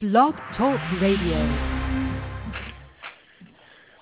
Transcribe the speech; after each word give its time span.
Blog 0.00 0.36
Talk 0.56 0.80
Radio. 1.02 1.44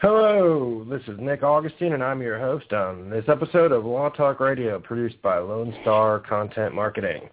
Hello, 0.03 0.85
this 0.91 1.01
is 1.09 1.19
Nick 1.19 1.43
Augustine, 1.43 1.95
and 1.95 2.05
I'm 2.05 2.21
your 2.21 2.39
host 2.39 2.71
on 2.75 3.09
this 3.09 3.25
episode 3.29 3.73
of 3.73 3.87
Law 3.87 4.11
Talk 4.11 4.39
Radio, 4.39 4.79
produced 4.79 5.23
by 5.23 5.39
Lone 5.39 5.75
Star 5.81 6.19
Content 6.19 6.75
Marketing. 6.75 7.31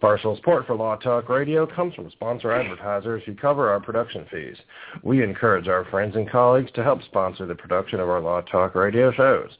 Partial 0.00 0.34
support 0.34 0.66
for 0.66 0.74
Law 0.74 0.96
Talk 0.96 1.28
Radio 1.28 1.68
comes 1.68 1.94
from 1.94 2.10
sponsor 2.10 2.50
advertisers 2.50 3.22
who 3.26 3.34
cover 3.36 3.70
our 3.70 3.78
production 3.78 4.26
fees. 4.28 4.56
We 5.04 5.22
encourage 5.22 5.68
our 5.68 5.84
friends 5.84 6.16
and 6.16 6.28
colleagues 6.28 6.72
to 6.72 6.82
help 6.82 7.04
sponsor 7.04 7.46
the 7.46 7.54
production 7.54 8.00
of 8.00 8.08
our 8.08 8.20
Law 8.20 8.40
Talk 8.40 8.74
Radio 8.74 9.12
shows. 9.12 9.50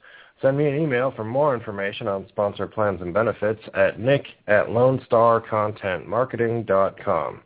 Send 0.43 0.59
me 0.59 0.67
an 0.67 0.77
email 0.77 1.12
for 1.14 1.23
more 1.23 1.55
information 1.55 2.09
on 2.09 2.27
sponsor 2.29 2.67
plans 2.67 3.01
and 3.01 3.14
benefits 3.14 3.62
at 3.75 4.01
nick 4.01 4.25
at 4.48 4.67
lonestarcontentmarketing.com. 4.67 7.43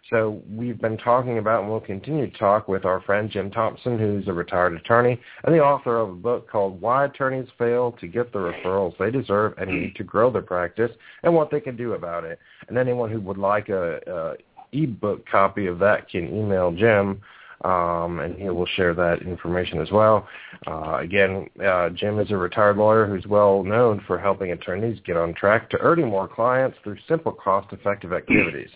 So 0.10 0.42
we've 0.50 0.80
been 0.80 0.98
talking 0.98 1.38
about 1.38 1.62
and 1.62 1.70
we'll 1.72 1.82
continue 1.82 2.30
to 2.30 2.38
talk 2.38 2.68
with 2.68 2.84
our 2.84 3.02
friend 3.02 3.30
Jim 3.30 3.52
Thompson, 3.52 4.00
who's 4.00 4.28
a 4.28 4.34
retired 4.34 4.74
attorney 4.74 5.20
and 5.44 5.54
the 5.54 5.60
author 5.60 6.00
of 6.00 6.10
a 6.10 6.16
book 6.16 6.50
called 6.50 6.82
Why 6.82 7.06
Attorneys 7.06 7.48
Fail 7.58 7.92
to 8.00 8.08
Get 8.08 8.34
the 8.34 8.40
Referrals 8.40 8.98
They 8.98 9.12
Deserve 9.12 9.54
and 9.58 9.70
Need 9.70 9.96
to 9.98 10.04
Grow 10.04 10.32
Their 10.32 10.42
Practice 10.42 10.92
and 11.24 11.34
What 11.34 11.52
They 11.52 11.60
Can 11.60 11.78
Do 11.78 11.94
About 11.94 12.24
It. 12.24 12.40
And 12.68 12.78
anyone 12.78 13.12
who 13.12 13.22
would 13.22 13.38
like 13.38 13.70
a, 13.70 14.00
a 14.08 14.36
ebook 14.72 15.28
copy 15.28 15.68
of 15.68 15.80
that 15.80 16.10
can 16.10 16.28
email 16.28 16.72
Jim 16.72 17.22
um, 17.66 18.20
and 18.20 18.36
he 18.36 18.50
will 18.50 18.66
share 18.66 18.94
that 18.94 19.22
information 19.22 19.82
as 19.82 19.92
well. 19.92 20.28
Uh, 20.66 20.98
again, 21.00 21.50
uh, 21.64 21.90
Jim 21.90 22.20
is 22.20 22.32
a 22.32 22.38
retired 22.38 22.78
lawyer 22.78 23.06
who's 23.06 23.28
well 23.28 23.64
known 23.64 24.02
for 24.08 24.18
helping 24.18 24.52
attorneys 24.52 25.00
get 25.06 25.18
on 25.18 25.34
track 25.34 25.70
to 25.70 25.78
earning 25.80 26.08
more 26.08 26.28
clients 26.28 26.78
through 26.84 26.98
simple, 27.08 27.34
cost-effective 27.34 28.14
activities. 28.14 28.70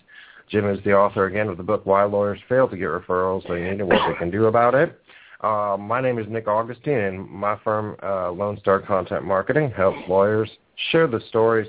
Jim 0.48 0.68
is 0.68 0.82
the 0.84 0.92
author 0.92 1.26
again 1.26 1.48
of 1.48 1.56
the 1.56 1.62
book 1.62 1.86
Why 1.86 2.04
Lawyers 2.04 2.38
Fail 2.48 2.68
to 2.68 2.76
Get 2.76 2.84
Referrals 2.88 3.46
They 3.48 3.62
Need 3.62 3.80
and 3.80 3.88
What 3.88 4.08
They 4.08 4.18
Can 4.18 4.30
Do 4.30 4.46
About 4.46 4.74
It. 4.74 5.00
Uh, 5.40 5.76
my 5.78 6.00
name 6.00 6.18
is 6.18 6.26
Nick 6.28 6.48
Augustine, 6.48 6.98
and 6.98 7.28
my 7.28 7.58
firm, 7.64 7.96
uh, 8.02 8.30
Lone 8.30 8.58
Star 8.60 8.80
Content 8.80 9.24
Marketing, 9.24 9.70
helps 9.70 9.98
lawyers 10.08 10.50
share 10.90 11.06
the 11.06 11.20
stories 11.28 11.68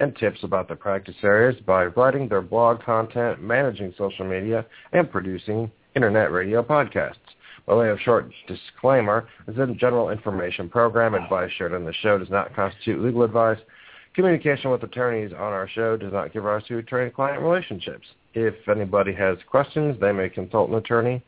and 0.00 0.16
tips 0.16 0.42
about 0.42 0.68
their 0.68 0.76
practice 0.76 1.14
areas 1.22 1.58
by 1.64 1.86
writing 1.86 2.28
their 2.28 2.42
blog 2.42 2.82
content, 2.82 3.40
managing 3.42 3.94
social 3.96 4.26
media, 4.26 4.66
and 4.92 5.10
producing 5.10 5.70
internet 5.94 6.32
radio 6.32 6.62
podcasts. 6.62 7.14
By 7.66 7.76
way 7.76 7.88
of 7.88 8.00
short 8.00 8.30
disclaimer, 8.46 9.26
this 9.46 9.54
is 9.54 9.70
a 9.70 9.74
general 9.74 10.10
information 10.10 10.68
program. 10.68 11.14
Advice 11.14 11.50
shared 11.56 11.72
on 11.72 11.84
the 11.84 11.94
show 11.94 12.18
does 12.18 12.28
not 12.28 12.54
constitute 12.54 13.02
legal 13.02 13.22
advice. 13.22 13.58
Communication 14.14 14.70
with 14.70 14.82
attorneys 14.84 15.32
on 15.32 15.52
our 15.52 15.68
show 15.68 15.96
does 15.96 16.12
not 16.12 16.32
give 16.32 16.44
rise 16.44 16.62
to 16.68 16.78
attorney-client 16.78 17.42
relationships. 17.42 18.06
If 18.34 18.54
anybody 18.68 19.12
has 19.14 19.38
questions, 19.50 19.98
they 20.00 20.12
may 20.12 20.28
consult 20.28 20.70
an 20.70 20.76
attorney 20.76 21.20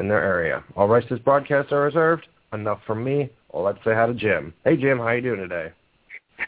in 0.00 0.08
their 0.08 0.22
area. 0.22 0.62
All 0.76 0.86
rights 0.86 1.08
to 1.08 1.14
this 1.14 1.24
broadcast 1.24 1.72
are 1.72 1.82
reserved. 1.82 2.26
Enough 2.52 2.80
from 2.86 3.02
me. 3.02 3.30
Well, 3.52 3.64
let's 3.64 3.78
say 3.84 3.94
hi 3.94 4.06
to 4.06 4.14
Jim. 4.14 4.52
Hey, 4.64 4.76
Jim, 4.76 4.98
how 4.98 5.10
you 5.10 5.22
doing 5.22 5.40
today? 5.40 5.72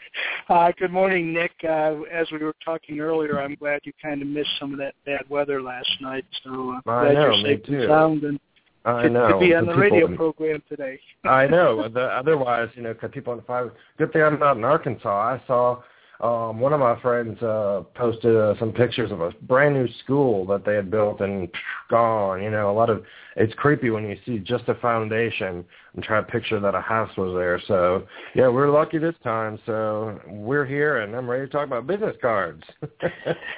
Uh, 0.49 0.71
good 0.79 0.91
morning, 0.91 1.31
Nick. 1.31 1.51
Uh, 1.63 2.01
as 2.11 2.25
we 2.31 2.39
were 2.39 2.55
talking 2.65 2.99
earlier, 2.99 3.39
I'm 3.39 3.53
glad 3.53 3.81
you 3.83 3.93
kind 4.01 4.19
of 4.19 4.27
missed 4.27 4.49
some 4.59 4.73
of 4.73 4.79
that 4.79 4.95
bad 5.05 5.21
weather 5.29 5.61
last 5.61 5.91
night. 6.01 6.25
So 6.43 6.71
uh, 6.71 6.89
I 6.89 7.03
glad 7.03 7.13
know, 7.13 7.35
you're 7.35 7.43
safe 7.43 7.69
me 7.69 7.75
and 7.75 7.87
sound 7.87 8.23
and 8.23 8.39
I 8.85 9.03
to, 9.03 9.09
know. 9.09 9.27
to 9.33 9.39
be 9.39 9.53
on 9.53 9.65
the, 9.65 9.71
people- 9.73 9.81
radio 9.81 10.15
program 10.15 10.63
today. 10.69 10.99
I 11.25 11.47
know. 11.47 11.87
The, 11.89 12.01
otherwise, 12.01 12.69
you 12.75 12.81
know, 12.83 12.93
'cause 12.93 13.09
people 13.13 13.31
on 13.31 13.37
the 13.37 13.43
five. 13.43 13.71
Good 13.97 14.13
thing 14.13 14.21
I'm 14.23 14.39
not 14.39 14.57
in 14.57 14.63
Arkansas. 14.63 15.09
I 15.09 15.41
saw 15.47 15.81
um 16.21 16.59
one 16.59 16.73
of 16.73 16.79
my 16.79 16.99
friends 17.01 17.41
uh 17.41 17.83
posted 17.95 18.35
uh, 18.35 18.53
some 18.59 18.71
pictures 18.71 19.11
of 19.11 19.21
a 19.21 19.31
brand 19.43 19.73
new 19.73 19.87
school 20.03 20.45
that 20.45 20.65
they 20.65 20.75
had 20.75 20.91
built 20.91 21.21
and 21.21 21.49
gone. 21.89 22.41
You 22.41 22.51
know, 22.51 22.71
a 22.71 22.73
lot 22.73 22.89
of 22.89 23.03
it's 23.35 23.53
creepy 23.53 23.89
when 23.89 24.03
you 24.03 24.17
see 24.25 24.39
just 24.39 24.67
a 24.67 24.75
foundation 24.75 25.63
and 25.93 26.03
try 26.03 26.19
to 26.19 26.27
picture 26.27 26.59
that 26.59 26.75
a 26.75 26.81
house 26.81 27.09
was 27.17 27.33
there. 27.35 27.61
So 27.67 28.05
yeah, 28.35 28.49
we're 28.49 28.69
lucky 28.69 28.97
this 28.97 29.15
time. 29.23 29.59
So 29.65 30.19
we're 30.27 30.65
here, 30.65 30.99
and 30.99 31.15
I'm 31.15 31.29
ready 31.29 31.45
to 31.45 31.51
talk 31.51 31.65
about 31.65 31.87
business 31.87 32.15
cards. 32.21 32.63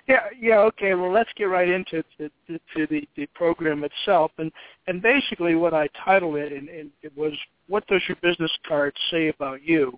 Yeah, 0.08 0.26
yeah. 0.38 0.60
Okay. 0.60 0.94
Well, 0.94 1.12
let's 1.12 1.30
get 1.36 1.46
right 1.46 1.70
into 1.70 2.04
to, 2.18 2.30
to, 2.48 2.60
to 2.76 2.88
the, 2.88 3.08
the 3.16 3.28
program 3.28 3.84
itself, 3.84 4.32
and 4.38 4.52
and 4.88 5.02
basically 5.02 5.56
what 5.56 5.74
I 5.74 5.88
titled 6.04 6.36
it, 6.36 6.52
and, 6.52 6.68
and 6.68 6.90
it 7.02 7.16
was, 7.16 7.34
"What 7.68 7.88
does 7.88 8.02
your 8.08 8.18
business 8.22 8.52
card 8.68 8.94
say 9.10 9.30
about 9.30 9.64
you?" 9.64 9.98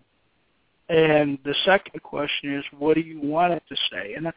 And 0.90 1.40
the 1.46 1.56
second 1.66 2.04
question 2.04 2.56
is, 2.56 2.66
what 2.78 2.96
do 2.96 3.02
you 3.02 3.20
want 3.22 3.54
it 3.54 3.64
to 3.70 3.76
say? 3.92 4.16
And 4.16 4.28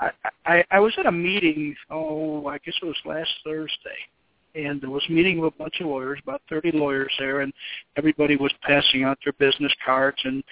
I, 0.00 0.10
I, 0.44 0.64
I 0.70 0.80
was 0.80 0.94
at 0.98 1.06
a 1.06 1.12
meeting, 1.12 1.74
oh, 1.90 2.46
I 2.46 2.58
guess 2.58 2.74
it 2.80 2.86
was 2.86 2.96
last 3.04 3.30
Thursday, 3.42 3.98
and 4.54 4.80
there 4.80 4.90
was 4.90 5.04
a 5.08 5.12
meeting 5.12 5.40
with 5.40 5.54
a 5.54 5.58
bunch 5.58 5.80
of 5.80 5.88
lawyers, 5.88 6.20
about 6.22 6.42
30 6.48 6.72
lawyers 6.72 7.12
there, 7.18 7.40
and 7.40 7.52
everybody 7.96 8.36
was 8.36 8.52
passing 8.62 9.02
out 9.02 9.18
their 9.24 9.32
business 9.34 9.72
cards, 9.84 10.18
and 10.24 10.44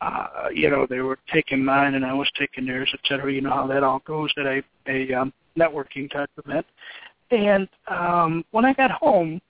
uh, 0.00 0.48
you 0.54 0.70
know, 0.70 0.86
they 0.88 1.00
were 1.00 1.18
taking 1.32 1.62
mine, 1.62 1.94
and 1.94 2.06
I 2.06 2.14
was 2.14 2.30
taking 2.38 2.64
theirs, 2.64 2.90
et 2.94 3.00
cetera. 3.06 3.30
You 3.30 3.42
know 3.42 3.50
how 3.50 3.66
that 3.66 3.82
all 3.82 4.00
goes 4.06 4.30
at 4.38 4.46
a 4.46 4.62
a 4.88 5.12
um, 5.12 5.32
networking 5.58 6.10
type 6.10 6.30
event. 6.42 6.64
And 7.30 7.68
um, 7.86 8.44
when 8.50 8.64
I 8.64 8.72
got 8.72 8.90
home, 8.90 9.40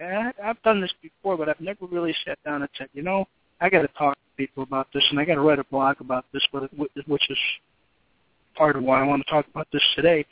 I, 0.00 0.32
I've 0.42 0.60
done 0.62 0.80
this 0.80 0.92
before, 1.00 1.36
but 1.36 1.48
I've 1.48 1.60
never 1.60 1.86
really 1.86 2.14
sat 2.24 2.38
down 2.44 2.62
and 2.62 2.70
said, 2.76 2.88
you 2.92 3.02
know, 3.02 3.26
I 3.62 3.70
got 3.70 3.82
to 3.82 3.88
talk 3.96 4.14
to 4.14 4.36
people 4.36 4.64
about 4.64 4.88
this, 4.92 5.04
and 5.10 5.20
I 5.20 5.24
got 5.24 5.36
to 5.36 5.40
write 5.40 5.60
a 5.60 5.64
blog 5.64 6.00
about 6.00 6.24
this, 6.32 6.42
but 6.52 6.68
which 7.06 7.30
is 7.30 7.38
part 8.56 8.74
of 8.74 8.82
why 8.82 9.00
I 9.00 9.06
want 9.06 9.24
to 9.24 9.30
talk 9.30 9.46
about 9.46 9.68
this 9.72 9.82
today. 9.94 10.26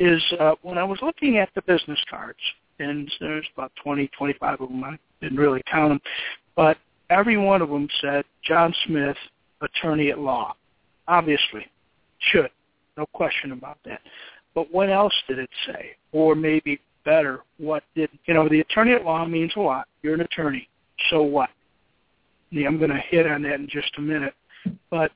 Is 0.00 0.22
uh, 0.40 0.54
when 0.62 0.78
I 0.78 0.84
was 0.84 0.98
looking 1.02 1.36
at 1.36 1.50
the 1.54 1.60
business 1.62 2.00
cards, 2.08 2.38
and 2.78 3.10
there's 3.20 3.46
about 3.54 3.72
20, 3.84 4.10
25 4.16 4.60
of 4.62 4.68
them. 4.70 4.82
I 4.82 4.98
didn't 5.20 5.36
really 5.36 5.62
count 5.70 5.90
them, 5.90 6.00
but 6.56 6.78
every 7.10 7.36
one 7.36 7.60
of 7.60 7.68
them 7.68 7.88
said 8.00 8.24
John 8.42 8.74
Smith, 8.86 9.18
attorney 9.60 10.10
at 10.10 10.18
law. 10.18 10.54
Obviously, 11.06 11.66
should, 12.18 12.50
no 12.96 13.04
question 13.12 13.52
about 13.52 13.76
that. 13.84 14.00
But 14.54 14.72
what 14.72 14.88
else 14.88 15.12
did 15.28 15.38
it 15.38 15.50
say? 15.66 15.90
Or 16.12 16.34
maybe 16.34 16.80
better, 17.04 17.40
what 17.58 17.84
did 17.94 18.08
you 18.24 18.32
know? 18.32 18.48
The 18.48 18.60
attorney 18.60 18.92
at 18.92 19.04
law 19.04 19.26
means 19.26 19.52
a 19.56 19.60
lot. 19.60 19.88
You're 20.02 20.14
an 20.14 20.22
attorney, 20.22 20.68
so 21.10 21.22
what? 21.22 21.50
I'm 22.66 22.78
going 22.78 22.90
to 22.90 23.02
hit 23.08 23.26
on 23.26 23.42
that 23.42 23.54
in 23.54 23.68
just 23.68 23.92
a 23.98 24.00
minute. 24.00 24.34
But 24.90 25.10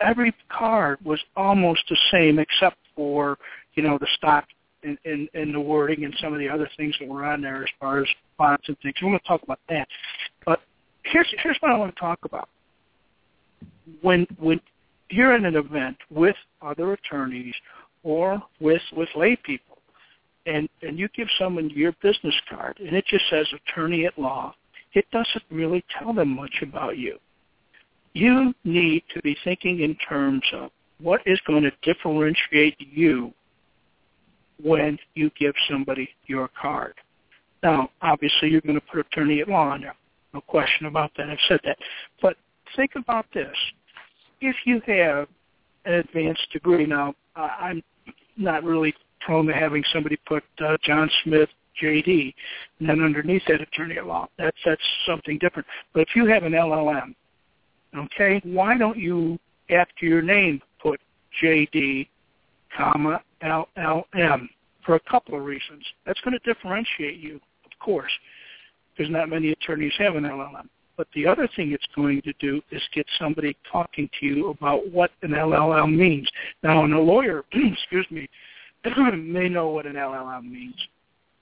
every 0.00 0.34
card 0.50 0.98
was 1.04 1.20
almost 1.36 1.82
the 1.88 1.96
same, 2.10 2.38
except 2.38 2.76
for 2.94 3.38
you 3.74 3.82
know 3.82 3.98
the 3.98 4.06
stock 4.16 4.44
and, 4.82 4.98
and, 5.04 5.28
and 5.34 5.54
the 5.54 5.60
wording 5.60 6.04
and 6.04 6.14
some 6.20 6.32
of 6.32 6.38
the 6.38 6.48
other 6.48 6.68
things 6.76 6.94
that 7.00 7.08
were 7.08 7.24
on 7.24 7.40
there 7.40 7.62
as 7.62 7.68
far 7.78 8.00
as 8.00 8.08
fonts 8.36 8.68
and 8.68 8.76
things. 8.80 8.94
We're 9.02 9.10
going 9.10 9.20
to 9.20 9.28
talk 9.28 9.42
about 9.42 9.60
that. 9.68 9.88
But 10.44 10.60
here's 11.04 11.32
here's 11.42 11.56
what 11.60 11.72
I 11.72 11.78
want 11.78 11.94
to 11.94 12.00
talk 12.00 12.20
about. 12.24 12.48
When 14.02 14.26
when 14.38 14.60
you're 15.10 15.34
in 15.34 15.44
an 15.44 15.56
event 15.56 15.96
with 16.10 16.36
other 16.62 16.92
attorneys 16.92 17.54
or 18.02 18.42
with 18.60 18.82
with 18.96 19.08
lay 19.16 19.36
people, 19.36 19.78
and 20.46 20.68
and 20.82 20.98
you 20.98 21.08
give 21.16 21.28
someone 21.38 21.70
your 21.70 21.92
business 22.02 22.34
card 22.48 22.78
and 22.78 22.94
it 22.94 23.04
just 23.06 23.24
says 23.30 23.46
attorney 23.68 24.06
at 24.06 24.18
law, 24.18 24.54
it 24.94 25.06
doesn't 25.12 25.44
really 25.50 25.84
tell 25.98 26.12
them 26.12 26.28
much 26.28 26.62
about 26.62 26.98
you. 26.98 27.18
You 28.12 28.52
need 28.64 29.04
to 29.14 29.22
be 29.22 29.36
thinking 29.44 29.80
in 29.80 29.94
terms 29.96 30.42
of 30.52 30.70
what 30.98 31.20
is 31.26 31.40
going 31.46 31.62
to 31.62 31.72
differentiate 31.82 32.76
you 32.78 33.32
when 34.62 34.98
you 35.14 35.30
give 35.38 35.54
somebody 35.70 36.08
your 36.26 36.50
card. 36.60 36.94
Now, 37.62 37.90
obviously, 38.02 38.48
you're 38.50 38.60
going 38.62 38.74
to 38.74 38.80
put 38.80 39.00
attorney 39.00 39.40
at 39.40 39.48
law 39.48 39.70
on 39.70 39.82
there. 39.82 39.94
No 40.34 40.40
question 40.40 40.86
about 40.86 41.12
that. 41.16 41.28
I've 41.28 41.38
said 41.48 41.60
that. 41.64 41.78
But 42.20 42.36
think 42.76 42.92
about 42.96 43.26
this. 43.34 43.54
If 44.40 44.56
you 44.64 44.80
have 44.86 45.28
an 45.84 45.94
advanced 45.94 46.46
degree, 46.52 46.86
now, 46.86 47.14
I'm 47.36 47.82
not 48.36 48.64
really 48.64 48.94
prone 49.20 49.46
to 49.46 49.52
having 49.52 49.84
somebody 49.92 50.16
put 50.26 50.42
uh, 50.64 50.76
John 50.82 51.10
Smith 51.24 51.48
JD, 51.82 52.34
and 52.78 52.88
then 52.88 53.02
underneath 53.02 53.42
that 53.48 53.60
attorney 53.60 53.98
at 53.98 54.06
law. 54.06 54.28
That's 54.38 54.56
that's 54.64 54.82
something 55.06 55.38
different. 55.38 55.66
But 55.92 56.00
if 56.00 56.08
you 56.14 56.26
have 56.26 56.44
an 56.44 56.52
LLM, 56.52 57.14
okay, 57.96 58.40
why 58.44 58.76
don't 58.76 58.98
you 58.98 59.38
after 59.70 60.06
your 60.06 60.22
name 60.22 60.60
put 60.80 61.00
JD, 61.42 62.08
comma 62.76 63.22
LLM 63.42 64.48
for 64.84 64.94
a 64.94 65.00
couple 65.00 65.36
of 65.36 65.44
reasons. 65.44 65.84
That's 66.06 66.20
going 66.20 66.38
to 66.38 66.52
differentiate 66.52 67.18
you, 67.18 67.36
of 67.64 67.78
course, 67.78 68.12
because 68.96 69.10
not 69.10 69.28
many 69.28 69.50
attorneys 69.50 69.92
have 69.98 70.16
an 70.16 70.24
LLM. 70.24 70.68
But 70.96 71.08
the 71.14 71.26
other 71.26 71.48
thing 71.56 71.72
it's 71.72 71.86
going 71.96 72.20
to 72.22 72.32
do 72.40 72.60
is 72.70 72.82
get 72.94 73.06
somebody 73.18 73.56
talking 73.70 74.08
to 74.20 74.26
you 74.26 74.50
about 74.50 74.90
what 74.90 75.10
an 75.22 75.30
LLM 75.30 75.96
means. 75.96 76.28
Now, 76.62 76.84
a 76.84 76.86
lawyer, 76.86 77.44
excuse 77.52 78.06
me, 78.10 78.28
may 79.16 79.48
know 79.48 79.68
what 79.68 79.86
an 79.86 79.94
LLM 79.94 80.50
means, 80.50 80.74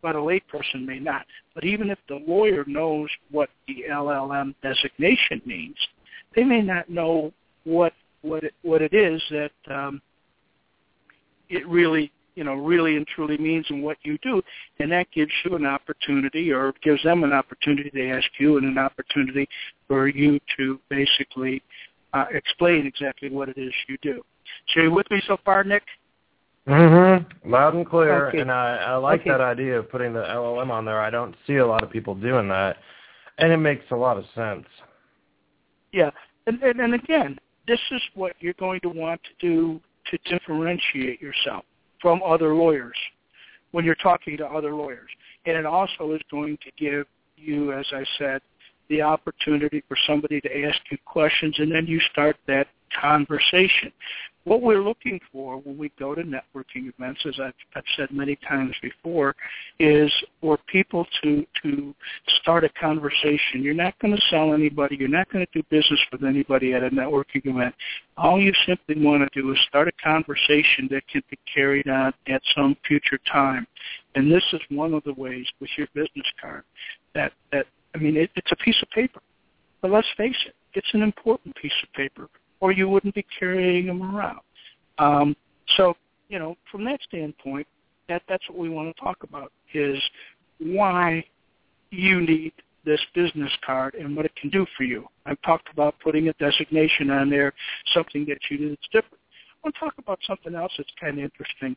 but 0.08 0.16
a 0.16 0.18
layperson 0.18 0.86
may 0.86 0.98
not. 0.98 1.26
But 1.54 1.64
even 1.64 1.90
if 1.90 1.98
the 2.08 2.18
lawyer 2.26 2.64
knows 2.66 3.10
what 3.30 3.50
the 3.66 3.84
LLM 3.90 4.54
designation 4.62 5.42
means, 5.44 5.76
they 6.34 6.44
may 6.44 6.62
not 6.62 6.88
know 6.88 7.32
what 7.64 7.92
what 8.22 8.42
it, 8.42 8.54
what 8.62 8.80
it 8.80 8.94
is 8.94 9.22
that 9.30 9.50
um, 9.70 10.00
it 11.50 11.68
really 11.68 12.10
you 12.36 12.44
know 12.44 12.54
really 12.54 12.96
and 12.96 13.06
truly 13.06 13.36
means 13.36 13.66
and 13.68 13.82
what 13.82 13.98
you 14.02 14.16
do, 14.22 14.40
and 14.78 14.90
that 14.90 15.08
gives 15.14 15.32
you 15.44 15.56
an 15.56 15.66
opportunity 15.66 16.50
or 16.50 16.72
gives 16.82 17.02
them 17.02 17.22
an 17.22 17.34
opportunity 17.34 17.90
to 17.90 18.08
ask 18.08 18.28
you 18.38 18.56
and 18.56 18.66
an 18.66 18.78
opportunity 18.78 19.46
for 19.88 20.08
you 20.08 20.40
to 20.56 20.80
basically 20.88 21.62
uh, 22.14 22.24
explain 22.32 22.86
exactly 22.86 23.28
what 23.28 23.50
it 23.50 23.58
is 23.58 23.74
you 23.88 23.98
do. 24.00 24.22
So 24.72 24.80
you 24.80 24.90
with 24.90 25.10
me 25.10 25.20
so 25.26 25.36
far, 25.44 25.64
Nick? 25.64 25.82
Mm-hmm. 26.68 27.50
Loud 27.50 27.74
and 27.74 27.88
clear. 27.88 28.28
Okay. 28.28 28.40
And 28.40 28.52
I, 28.52 28.76
I 28.76 28.96
like 28.96 29.22
Okay. 29.22 29.30
that 29.30 29.40
idea 29.40 29.78
of 29.78 29.90
putting 29.90 30.12
the 30.12 30.20
LLM 30.20 30.70
on 30.70 30.84
there. 30.84 31.00
I 31.00 31.10
don't 31.10 31.34
see 31.46 31.56
a 31.56 31.66
lot 31.66 31.82
of 31.82 31.90
people 31.90 32.14
doing 32.14 32.48
that. 32.48 32.76
And 33.38 33.52
it 33.52 33.56
makes 33.56 33.84
a 33.90 33.96
lot 33.96 34.18
of 34.18 34.24
sense. 34.34 34.66
Yeah, 35.92 36.10
and, 36.46 36.62
and 36.62 36.80
and 36.80 36.94
again, 36.94 37.38
this 37.66 37.80
is 37.90 38.02
what 38.14 38.34
you're 38.40 38.54
going 38.54 38.80
to 38.80 38.88
want 38.88 39.20
to 39.22 39.30
do 39.40 39.80
to 40.10 40.18
differentiate 40.30 41.20
yourself 41.20 41.64
from 42.00 42.20
other 42.22 42.54
lawyers 42.54 42.96
when 43.70 43.84
you're 43.84 43.94
talking 43.96 44.36
to 44.38 44.46
other 44.46 44.74
lawyers, 44.74 45.10
and 45.46 45.56
it 45.56 45.66
also 45.66 46.12
is 46.12 46.20
going 46.30 46.58
to 46.58 46.70
give 46.78 47.06
you, 47.36 47.72
as 47.72 47.86
I 47.92 48.04
said, 48.18 48.40
the 48.88 49.02
opportunity 49.02 49.82
for 49.86 49.96
somebody 50.06 50.40
to 50.40 50.64
ask 50.64 50.78
you 50.90 50.98
questions, 51.04 51.54
and 51.58 51.70
then 51.70 51.86
you 51.86 52.00
start 52.12 52.36
that 52.46 52.68
conversation. 52.98 53.92
What 54.44 54.62
we're 54.62 54.82
looking 54.82 55.20
for 55.30 55.58
when 55.58 55.76
we 55.76 55.92
go 55.98 56.14
to 56.14 56.22
networking 56.22 56.88
events, 56.88 57.20
as 57.26 57.38
I've, 57.38 57.52
I've 57.74 57.84
said 57.96 58.10
many 58.10 58.36
times 58.48 58.74
before, 58.80 59.36
is 59.78 60.10
for 60.40 60.58
people 60.68 61.06
to 61.22 61.46
to 61.62 61.94
start 62.40 62.64
a 62.64 62.70
conversation. 62.70 63.62
You're 63.62 63.74
not 63.74 63.98
going 63.98 64.16
to 64.16 64.22
sell 64.30 64.54
anybody. 64.54 64.96
You're 64.96 65.08
not 65.08 65.30
going 65.30 65.44
to 65.44 65.52
do 65.52 65.62
business 65.68 66.00
with 66.10 66.24
anybody 66.24 66.72
at 66.72 66.82
a 66.82 66.88
networking 66.88 67.44
event. 67.44 67.74
All 68.16 68.40
you 68.40 68.52
simply 68.66 69.04
want 69.04 69.30
to 69.30 69.40
do 69.42 69.52
is 69.52 69.58
start 69.68 69.86
a 69.88 69.92
conversation 70.02 70.88
that 70.90 71.06
can 71.08 71.22
be 71.30 71.38
carried 71.52 71.88
on 71.88 72.14
at 72.26 72.40
some 72.54 72.76
future 72.86 73.18
time. 73.30 73.66
And 74.14 74.32
this 74.32 74.44
is 74.52 74.60
one 74.70 74.94
of 74.94 75.04
the 75.04 75.14
ways 75.14 75.46
with 75.60 75.70
your 75.76 75.88
business 75.94 76.26
card 76.40 76.64
that 77.14 77.32
that 77.52 77.66
I 77.94 77.98
mean 77.98 78.16
it, 78.16 78.30
it's 78.36 78.52
a 78.52 78.56
piece 78.56 78.80
of 78.82 78.88
paper, 78.90 79.20
but 79.82 79.90
let's 79.90 80.08
face 80.16 80.36
it, 80.46 80.54
it's 80.74 80.88
an 80.92 81.02
important 81.02 81.54
piece 81.56 81.72
of 81.82 81.92
paper, 81.92 82.28
or 82.60 82.72
you 82.72 82.88
wouldn't 82.88 83.14
be 83.14 83.24
carrying 83.38 83.86
them 83.86 84.02
around. 84.14 84.40
Um, 84.98 85.36
so 85.76 85.94
you 86.28 86.38
know, 86.38 86.56
from 86.70 86.84
that 86.84 87.00
standpoint, 87.02 87.66
that 88.08 88.22
that's 88.28 88.48
what 88.48 88.58
we 88.58 88.68
want 88.68 88.94
to 88.94 89.02
talk 89.02 89.22
about 89.22 89.52
is 89.74 90.00
why 90.58 91.24
you 91.90 92.20
need 92.20 92.52
this 92.84 93.00
business 93.14 93.52
card 93.64 93.94
and 93.94 94.16
what 94.16 94.24
it 94.24 94.34
can 94.36 94.50
do 94.50 94.66
for 94.76 94.84
you. 94.84 95.06
I've 95.26 95.40
talked 95.42 95.68
about 95.72 95.94
putting 96.02 96.28
a 96.28 96.32
designation 96.34 97.10
on 97.10 97.28
there, 97.28 97.52
something 97.92 98.24
that 98.28 98.38
you 98.50 98.58
do 98.58 98.68
that's 98.70 98.88
different. 98.92 99.22
I 99.52 99.66
want 99.66 99.74
to 99.74 99.80
talk 99.80 99.94
about 99.98 100.18
something 100.26 100.54
else 100.54 100.72
that's 100.76 100.90
kind 101.00 101.18
of 101.18 101.24
interesting. 101.24 101.76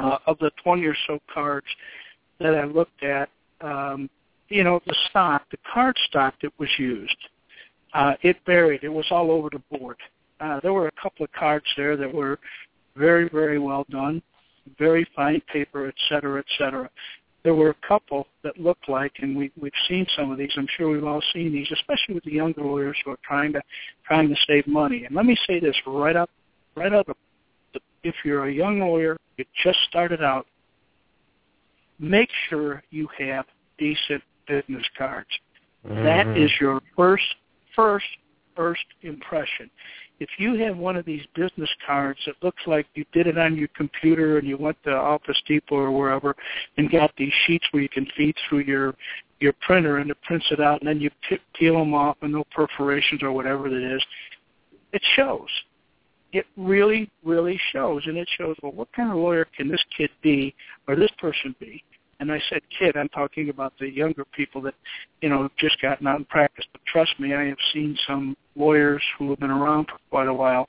Uh, 0.00 0.18
of 0.26 0.38
the 0.38 0.50
20 0.62 0.84
or 0.84 0.96
so 1.06 1.18
cards 1.32 1.66
that 2.38 2.54
I 2.54 2.64
looked 2.64 3.02
at, 3.02 3.28
um, 3.60 4.08
you 4.48 4.64
know, 4.64 4.80
the 4.86 4.94
stock, 5.08 5.42
the 5.50 5.58
card 5.72 5.96
stock 6.08 6.34
that 6.42 6.52
was 6.58 6.68
used, 6.78 7.16
uh, 7.94 8.14
it 8.22 8.36
varied. 8.46 8.84
It 8.84 8.88
was 8.88 9.06
all 9.10 9.30
over 9.30 9.48
the 9.50 9.78
board. 9.78 9.96
Uh, 10.40 10.60
there 10.62 10.72
were 10.72 10.88
a 10.88 11.02
couple 11.02 11.24
of 11.24 11.32
cards 11.32 11.66
there 11.76 11.96
that 11.96 12.12
were 12.12 12.38
very, 12.96 13.28
very 13.28 13.58
well 13.58 13.84
done, 13.90 14.22
very 14.78 15.06
fine 15.14 15.40
paper, 15.52 15.88
et 15.88 15.94
cetera, 16.08 16.38
et 16.38 16.46
cetera. 16.58 16.88
There 17.42 17.54
were 17.54 17.70
a 17.70 17.86
couple 17.86 18.26
that 18.42 18.58
looked 18.58 18.88
like, 18.88 19.12
and 19.20 19.36
we, 19.36 19.50
we've 19.60 19.72
seen 19.88 20.06
some 20.14 20.30
of 20.30 20.36
these. 20.36 20.50
I'm 20.56 20.68
sure 20.76 20.90
we've 20.90 21.04
all 21.04 21.22
seen 21.32 21.52
these, 21.52 21.70
especially 21.72 22.14
with 22.14 22.24
the 22.24 22.32
younger 22.32 22.62
lawyers 22.62 22.96
who 23.04 23.12
are 23.12 23.18
trying 23.24 23.52
to 23.54 23.62
trying 24.04 24.28
to 24.28 24.36
save 24.46 24.66
money. 24.66 25.04
And 25.04 25.16
let 25.16 25.24
me 25.24 25.36
say 25.46 25.58
this 25.58 25.76
right 25.86 26.16
up, 26.16 26.30
right 26.74 26.92
up. 26.92 27.06
If 28.02 28.14
you're 28.24 28.46
a 28.46 28.52
young 28.52 28.80
lawyer, 28.80 29.16
you 29.36 29.44
just 29.62 29.78
started 29.88 30.22
out, 30.22 30.46
make 31.98 32.30
sure 32.48 32.82
you 32.90 33.08
have 33.18 33.46
decent 33.78 34.22
business 34.46 34.84
cards. 34.96 35.28
That 35.84 36.26
Mhm. 36.26 36.36
is 36.36 36.60
your 36.60 36.80
first, 36.96 37.36
first, 37.74 38.06
first 38.56 38.84
impression. 39.02 39.70
If 40.18 40.28
you 40.38 40.54
have 40.56 40.76
one 40.76 40.96
of 40.96 41.06
these 41.06 41.22
business 41.34 41.70
cards 41.86 42.18
that 42.26 42.34
looks 42.42 42.62
like 42.66 42.86
you 42.94 43.06
did 43.12 43.26
it 43.26 43.38
on 43.38 43.56
your 43.56 43.68
computer 43.68 44.38
and 44.38 44.46
you 44.46 44.58
went 44.58 44.76
to 44.84 44.90
Office 44.90 45.40
Depot 45.46 45.76
or 45.76 45.90
wherever 45.90 46.36
and 46.76 46.90
got 46.90 47.10
these 47.16 47.32
sheets 47.46 47.64
where 47.70 47.82
you 47.82 47.88
can 47.88 48.06
feed 48.16 48.34
through 48.48 48.60
your 48.60 48.94
your 49.40 49.54
printer 49.62 49.96
and 49.96 50.10
it 50.10 50.18
prints 50.22 50.44
it 50.50 50.60
out 50.60 50.80
and 50.80 50.88
then 50.88 51.00
you 51.00 51.10
pe- 51.26 51.38
peel 51.54 51.78
them 51.78 51.94
off 51.94 52.18
and 52.20 52.32
no 52.32 52.44
perforations 52.54 53.22
or 53.22 53.32
whatever 53.32 53.66
it 53.66 53.94
is, 53.96 54.02
it 54.92 55.02
shows. 55.16 55.48
It 56.32 56.46
really, 56.56 57.10
really 57.24 57.58
shows, 57.72 58.02
and 58.06 58.16
it 58.16 58.28
shows. 58.36 58.54
Well, 58.62 58.72
what 58.72 58.92
kind 58.92 59.10
of 59.10 59.16
lawyer 59.16 59.46
can 59.56 59.68
this 59.68 59.82
kid 59.96 60.10
be 60.22 60.54
or 60.86 60.94
this 60.94 61.10
person 61.18 61.56
be? 61.58 61.82
And 62.20 62.30
I 62.30 62.40
said 62.48 62.60
kid, 62.78 62.96
I'm 62.96 63.08
talking 63.08 63.48
about 63.48 63.72
the 63.80 63.88
younger 63.88 64.24
people 64.26 64.60
that, 64.62 64.74
you 65.22 65.28
know, 65.28 65.42
have 65.42 65.56
just 65.58 65.80
gotten 65.80 66.06
out 66.06 66.18
in 66.18 66.24
practice. 66.26 66.66
But 66.70 66.82
trust 66.86 67.18
me, 67.18 67.34
I 67.34 67.44
have 67.46 67.58
seen 67.72 67.98
some 68.06 68.36
lawyers 68.54 69.02
who 69.18 69.30
have 69.30 69.40
been 69.40 69.50
around 69.50 69.86
for 69.86 69.98
quite 70.10 70.28
a 70.28 70.34
while 70.34 70.68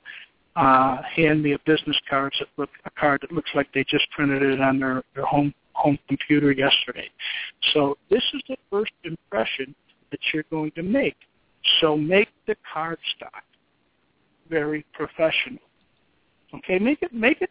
uh, 0.56 0.98
hand 1.02 1.42
me 1.42 1.52
a 1.52 1.58
business 1.60 1.96
card 2.08 2.34
that 2.38 2.48
look 2.56 2.70
a 2.84 2.90
card 2.90 3.20
that 3.22 3.32
looks 3.32 3.50
like 3.54 3.72
they 3.72 3.84
just 3.84 4.10
printed 4.10 4.42
it 4.42 4.60
on 4.60 4.78
their, 4.78 5.02
their 5.14 5.24
home 5.24 5.54
home 5.74 5.98
computer 6.08 6.52
yesterday. 6.52 7.08
So 7.72 7.96
this 8.10 8.22
is 8.34 8.42
the 8.48 8.56
first 8.70 8.92
impression 9.04 9.74
that 10.10 10.20
you're 10.32 10.44
going 10.50 10.70
to 10.72 10.82
make. 10.82 11.16
So 11.80 11.96
make 11.96 12.28
the 12.46 12.56
card 12.72 12.98
stock 13.16 13.42
very 14.50 14.84
professional. 14.92 15.62
Okay, 16.54 16.78
make 16.78 17.02
it 17.02 17.14
make 17.14 17.40
it 17.40 17.50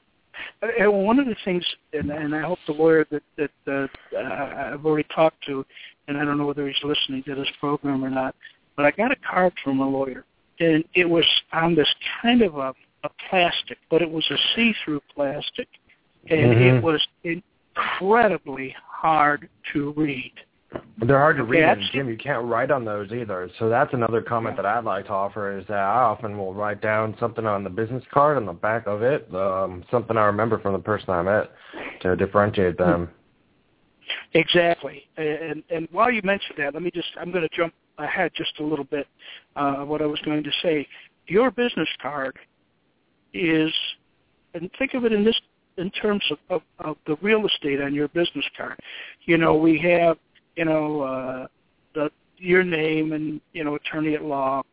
and 0.62 0.92
one 1.06 1.20
of 1.20 1.26
the 1.26 1.36
things, 1.44 1.66
and, 1.94 2.10
and 2.12 2.36
I 2.36 2.42
hope 2.42 2.60
the 2.68 2.74
lawyer 2.74 3.06
that 3.12 3.24
that 3.38 3.52
uh, 3.68 3.88
uh, 4.18 4.72
I've 4.74 4.86
already 4.86 5.08
talked 5.14 5.44
to, 5.46 5.66
and 6.08 6.18
I 6.18 6.26
don't 6.26 6.38
know 6.38 6.46
whether 6.46 6.68
he's 6.68 6.84
listening 6.84 7.24
to 7.24 7.36
this 7.36 7.50
program 7.60 8.04
or 8.04 8.10
not, 8.10 8.36
but 8.76 8.86
I 8.86 8.92
got 8.92 9.12
a 9.12 9.16
card 9.18 9.54
from 9.64 9.80
a 9.80 9.90
lawyer, 9.90 10.26
and 10.60 10.84
it 10.94 11.10
was 11.10 11.26
on 11.54 11.76
this 11.76 11.94
kind 12.22 12.42
of 12.42 12.56
a, 12.58 12.74
a 13.04 13.10
plastic, 13.30 13.78
but 13.90 14.02
it 14.02 14.10
was 14.10 14.26
a 14.32 14.38
see-through 14.56 15.02
plastic, 15.14 15.68
and 16.30 16.54
Mhm. 16.54 16.78
it 16.78 16.84
was 16.84 17.06
incredibly 17.24 18.76
hard 18.84 19.50
to 19.74 19.92
read. 19.94 20.34
They're 21.00 21.18
hard 21.18 21.38
to 21.38 21.44
read, 21.44 21.64
and 21.64 21.82
Jim, 21.92 22.08
you 22.08 22.16
can't 22.16 22.46
write 22.46 22.72
on 22.72 22.86
those 22.86 23.12
either. 23.12 23.50
So 23.60 23.68
that's 23.68 23.94
another 23.94 24.22
comment 24.22 24.56
that 24.56 24.66
I'd 24.66 24.86
like 24.86 25.08
to 25.08 25.12
offer 25.12 25.58
is 25.58 25.66
that 25.68 25.80
I 25.80 26.04
often 26.04 26.38
will 26.38 26.54
write 26.54 26.82
down 26.82 27.16
something 27.20 27.46
on 27.46 27.64
the 27.64 27.70
business 27.70 28.04
card 28.14 28.38
on 28.38 28.46
the 28.46 28.54
back 28.54 28.88
of 28.88 29.02
it, 29.02 29.28
um, 29.34 29.84
something 29.92 30.16
I 30.16 30.26
remember 30.26 30.60
from 30.60 30.74
the 30.74 30.80
person 30.80 31.10
I 31.10 31.24
met 31.24 31.52
to 32.02 32.16
differentiate 32.16 32.78
them. 32.78 33.10
Exactly. 34.34 35.08
And 35.18 35.64
and 35.70 35.88
while 35.92 36.12
you 36.12 36.22
mentioned 36.24 36.56
that, 36.58 36.74
let 36.74 36.84
me 36.84 36.92
just 36.94 37.10
I'm 37.20 37.32
going 37.32 37.48
to 37.48 37.56
jump 37.56 37.74
ahead 37.98 38.32
just 38.36 38.60
a 38.60 38.64
little 38.64 38.86
bit 38.86 39.08
uh, 39.56 39.78
of 39.80 39.88
what 39.88 40.02
I 40.02 40.06
was 40.06 40.20
going 40.22 40.44
to 40.44 40.52
say. 40.62 40.88
Your 41.28 41.52
business 41.52 41.90
card 42.02 42.38
is, 43.34 43.72
and 44.54 44.70
think 44.78 44.94
of 44.94 45.06
it 45.06 45.12
in 45.12 45.24
this 45.24 45.40
in 45.78 45.90
terms 45.92 46.24
of, 46.30 46.38
of, 46.50 46.62
of 46.80 46.98
the 47.08 47.16
real 47.22 47.46
estate 47.46 47.82
on 47.82 47.94
your 47.94 48.10
business 48.10 48.46
card. 48.58 48.78
You 49.26 49.38
know, 49.38 49.56
we 49.56 49.80
have 49.80 50.18
you 50.56 50.66
know 50.66 51.02
uh, 51.02 51.48
the 51.94 52.12
your 52.38 52.64
name 52.64 53.14
and 53.14 53.42
you 53.54 53.64
know 53.64 53.76
attorney 53.76 54.16
at 54.16 54.24
law, 54.24 54.64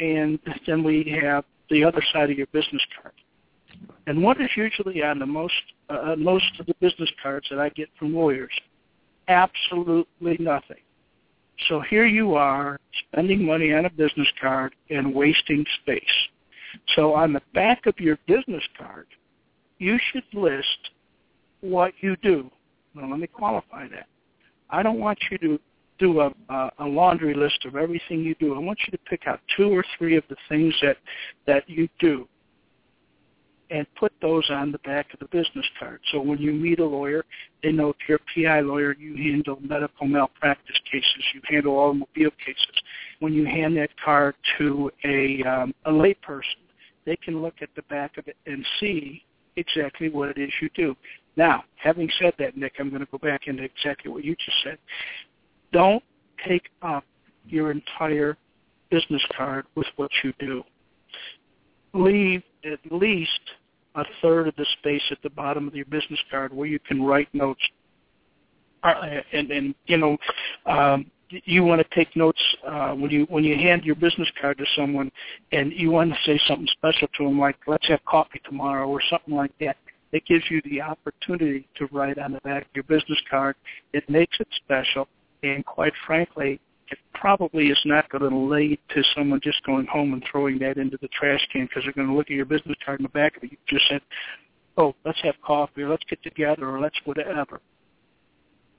and 0.00 0.38
then 0.66 0.82
we 0.82 1.16
have 1.22 1.44
the 1.70 1.84
other 1.84 2.02
side 2.12 2.30
of 2.30 2.36
your 2.36 2.46
business 2.48 2.82
card. 3.00 3.14
And 4.06 4.22
what 4.22 4.40
is 4.40 4.50
usually 4.56 5.02
on 5.02 5.18
the 5.18 5.26
most 5.26 5.54
uh, 5.88 6.14
most 6.16 6.58
of 6.58 6.66
the 6.66 6.74
business 6.80 7.10
cards 7.22 7.46
that 7.50 7.58
I 7.58 7.70
get 7.70 7.88
from 7.98 8.14
lawyers? 8.14 8.52
Absolutely 9.28 10.36
nothing. 10.38 10.82
So 11.68 11.80
here 11.80 12.04
you 12.04 12.34
are 12.34 12.78
spending 13.08 13.44
money 13.44 13.72
on 13.72 13.86
a 13.86 13.90
business 13.90 14.28
card 14.40 14.74
and 14.90 15.14
wasting 15.14 15.64
space. 15.82 16.02
So 16.96 17.14
on 17.14 17.32
the 17.32 17.42
back 17.54 17.86
of 17.86 17.98
your 17.98 18.18
business 18.26 18.62
card, 18.76 19.06
you 19.78 19.98
should 20.12 20.24
list 20.32 20.90
what 21.60 21.92
you 22.00 22.16
do. 22.16 22.50
Now 22.94 23.08
let 23.08 23.20
me 23.20 23.26
qualify 23.26 23.88
that. 23.88 24.06
I 24.74 24.82
don't 24.82 24.98
want 24.98 25.18
you 25.30 25.38
to 25.38 25.58
do 25.98 26.20
a, 26.20 26.32
a 26.78 26.84
laundry 26.84 27.34
list 27.34 27.64
of 27.64 27.76
everything 27.76 28.20
you 28.20 28.34
do. 28.40 28.54
I 28.54 28.58
want 28.58 28.78
you 28.86 28.90
to 28.90 28.98
pick 29.08 29.28
out 29.28 29.40
two 29.56 29.72
or 29.72 29.84
three 29.96 30.16
of 30.16 30.24
the 30.28 30.36
things 30.48 30.74
that 30.82 30.96
that 31.46 31.68
you 31.68 31.88
do 32.00 32.28
and 33.70 33.86
put 33.98 34.12
those 34.20 34.44
on 34.50 34.72
the 34.72 34.78
back 34.78 35.12
of 35.14 35.20
the 35.20 35.26
business 35.26 35.64
card. 35.78 36.00
So 36.12 36.20
when 36.20 36.38
you 36.38 36.52
meet 36.52 36.80
a 36.80 36.84
lawyer, 36.84 37.24
they 37.62 37.72
know 37.72 37.90
if 37.90 37.96
you're 38.06 38.18
a 38.18 38.34
PI 38.34 38.60
lawyer, 38.60 38.94
you 38.94 39.16
handle 39.16 39.58
medical 39.60 40.06
malpractice 40.06 40.76
cases, 40.90 41.24
you 41.34 41.40
handle 41.48 41.78
automobile 41.78 42.30
cases. 42.44 42.82
When 43.20 43.32
you 43.32 43.46
hand 43.46 43.76
that 43.76 43.90
card 44.04 44.34
to 44.58 44.90
a 45.04 45.42
um, 45.44 45.74
a 45.84 45.90
layperson, 45.90 46.64
they 47.06 47.16
can 47.16 47.40
look 47.40 47.54
at 47.62 47.68
the 47.76 47.82
back 47.82 48.18
of 48.18 48.26
it 48.26 48.36
and 48.46 48.66
see 48.80 49.22
exactly 49.56 50.08
what 50.08 50.30
it 50.30 50.38
is 50.38 50.50
you 50.60 50.68
do. 50.74 50.96
Now, 51.36 51.64
having 51.76 52.08
said 52.20 52.34
that, 52.38 52.56
Nick, 52.56 52.74
I'm 52.78 52.90
going 52.90 53.00
to 53.00 53.08
go 53.10 53.18
back 53.18 53.46
into 53.46 53.62
exactly 53.62 54.10
what 54.10 54.24
you 54.24 54.36
just 54.36 54.56
said. 54.62 54.78
Don't 55.72 56.02
take 56.46 56.68
up 56.82 57.04
your 57.46 57.70
entire 57.70 58.36
business 58.90 59.22
card 59.36 59.66
with 59.74 59.86
what 59.96 60.10
you 60.22 60.32
do. 60.38 60.62
Leave 61.92 62.42
at 62.64 62.78
least 62.92 63.30
a 63.96 64.04
third 64.22 64.48
of 64.48 64.56
the 64.56 64.66
space 64.78 65.02
at 65.10 65.18
the 65.22 65.30
bottom 65.30 65.68
of 65.68 65.74
your 65.74 65.84
business 65.86 66.20
card 66.30 66.52
where 66.52 66.66
you 66.66 66.78
can 66.78 67.02
write 67.02 67.28
notes. 67.32 67.60
Uh, 68.82 69.20
and, 69.32 69.50
and 69.50 69.74
you 69.86 69.96
know, 69.96 70.16
um, 70.66 71.10
you 71.30 71.64
want 71.64 71.80
to 71.80 71.94
take 71.94 72.14
notes 72.16 72.40
uh, 72.66 72.92
when 72.92 73.10
you 73.10 73.26
when 73.28 73.44
you 73.44 73.56
hand 73.56 73.84
your 73.84 73.94
business 73.94 74.28
card 74.40 74.58
to 74.58 74.64
someone, 74.76 75.10
and 75.52 75.72
you 75.72 75.90
want 75.90 76.10
to 76.10 76.18
say 76.24 76.40
something 76.46 76.68
special 76.72 77.08
to 77.16 77.24
them, 77.24 77.38
like 77.40 77.56
"Let's 77.66 77.88
have 77.88 78.04
coffee 78.04 78.40
tomorrow" 78.44 78.88
or 78.88 79.00
something 79.10 79.34
like 79.34 79.52
that. 79.60 79.76
It 80.14 80.24
gives 80.26 80.44
you 80.48 80.62
the 80.64 80.80
opportunity 80.80 81.66
to 81.74 81.86
write 81.86 82.18
on 82.18 82.30
the 82.30 82.40
back 82.42 82.62
of 82.62 82.68
your 82.72 82.84
business 82.84 83.18
card. 83.28 83.56
It 83.92 84.08
makes 84.08 84.36
it 84.38 84.46
special, 84.64 85.08
and 85.42 85.66
quite 85.66 85.92
frankly, 86.06 86.60
it 86.88 86.98
probably 87.14 87.66
is 87.66 87.80
not 87.84 88.08
going 88.10 88.30
to 88.30 88.36
lead 88.36 88.78
to 88.90 89.02
someone 89.16 89.40
just 89.42 89.60
going 89.64 89.86
home 89.86 90.12
and 90.12 90.24
throwing 90.30 90.60
that 90.60 90.76
into 90.76 90.96
the 91.02 91.08
trash 91.08 91.44
can 91.50 91.64
because 91.64 91.82
they're 91.82 91.92
going 91.92 92.06
to 92.06 92.14
look 92.14 92.30
at 92.30 92.36
your 92.36 92.44
business 92.44 92.76
card 92.86 93.00
in 93.00 93.02
the 93.02 93.08
back 93.08 93.36
of 93.36 93.42
it. 93.42 93.50
You 93.50 93.56
just 93.68 93.88
said, 93.88 94.02
"Oh, 94.76 94.94
let's 95.04 95.20
have 95.22 95.34
coffee, 95.44 95.82
or 95.82 95.88
let's 95.88 96.04
get 96.08 96.22
together, 96.22 96.68
or 96.68 96.80
let's 96.80 96.96
whatever." 97.04 97.60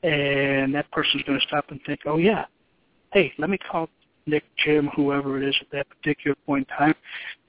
And 0.04 0.74
that 0.74 0.90
person's 0.92 1.24
going 1.24 1.38
to 1.38 1.46
stop 1.48 1.66
and 1.70 1.82
think, 1.86 2.00
"Oh 2.06 2.18
yeah, 2.18 2.46
hey, 3.12 3.34
let 3.40 3.50
me 3.50 3.58
call 3.58 3.90
Nick, 4.26 4.46
Jim, 4.64 4.90
whoever 4.96 5.38
it 5.42 5.50
is 5.50 5.56
at 5.60 5.68
that 5.74 5.88
particular 5.90 6.36
point 6.46 6.66
in 6.70 6.78
time, 6.78 6.96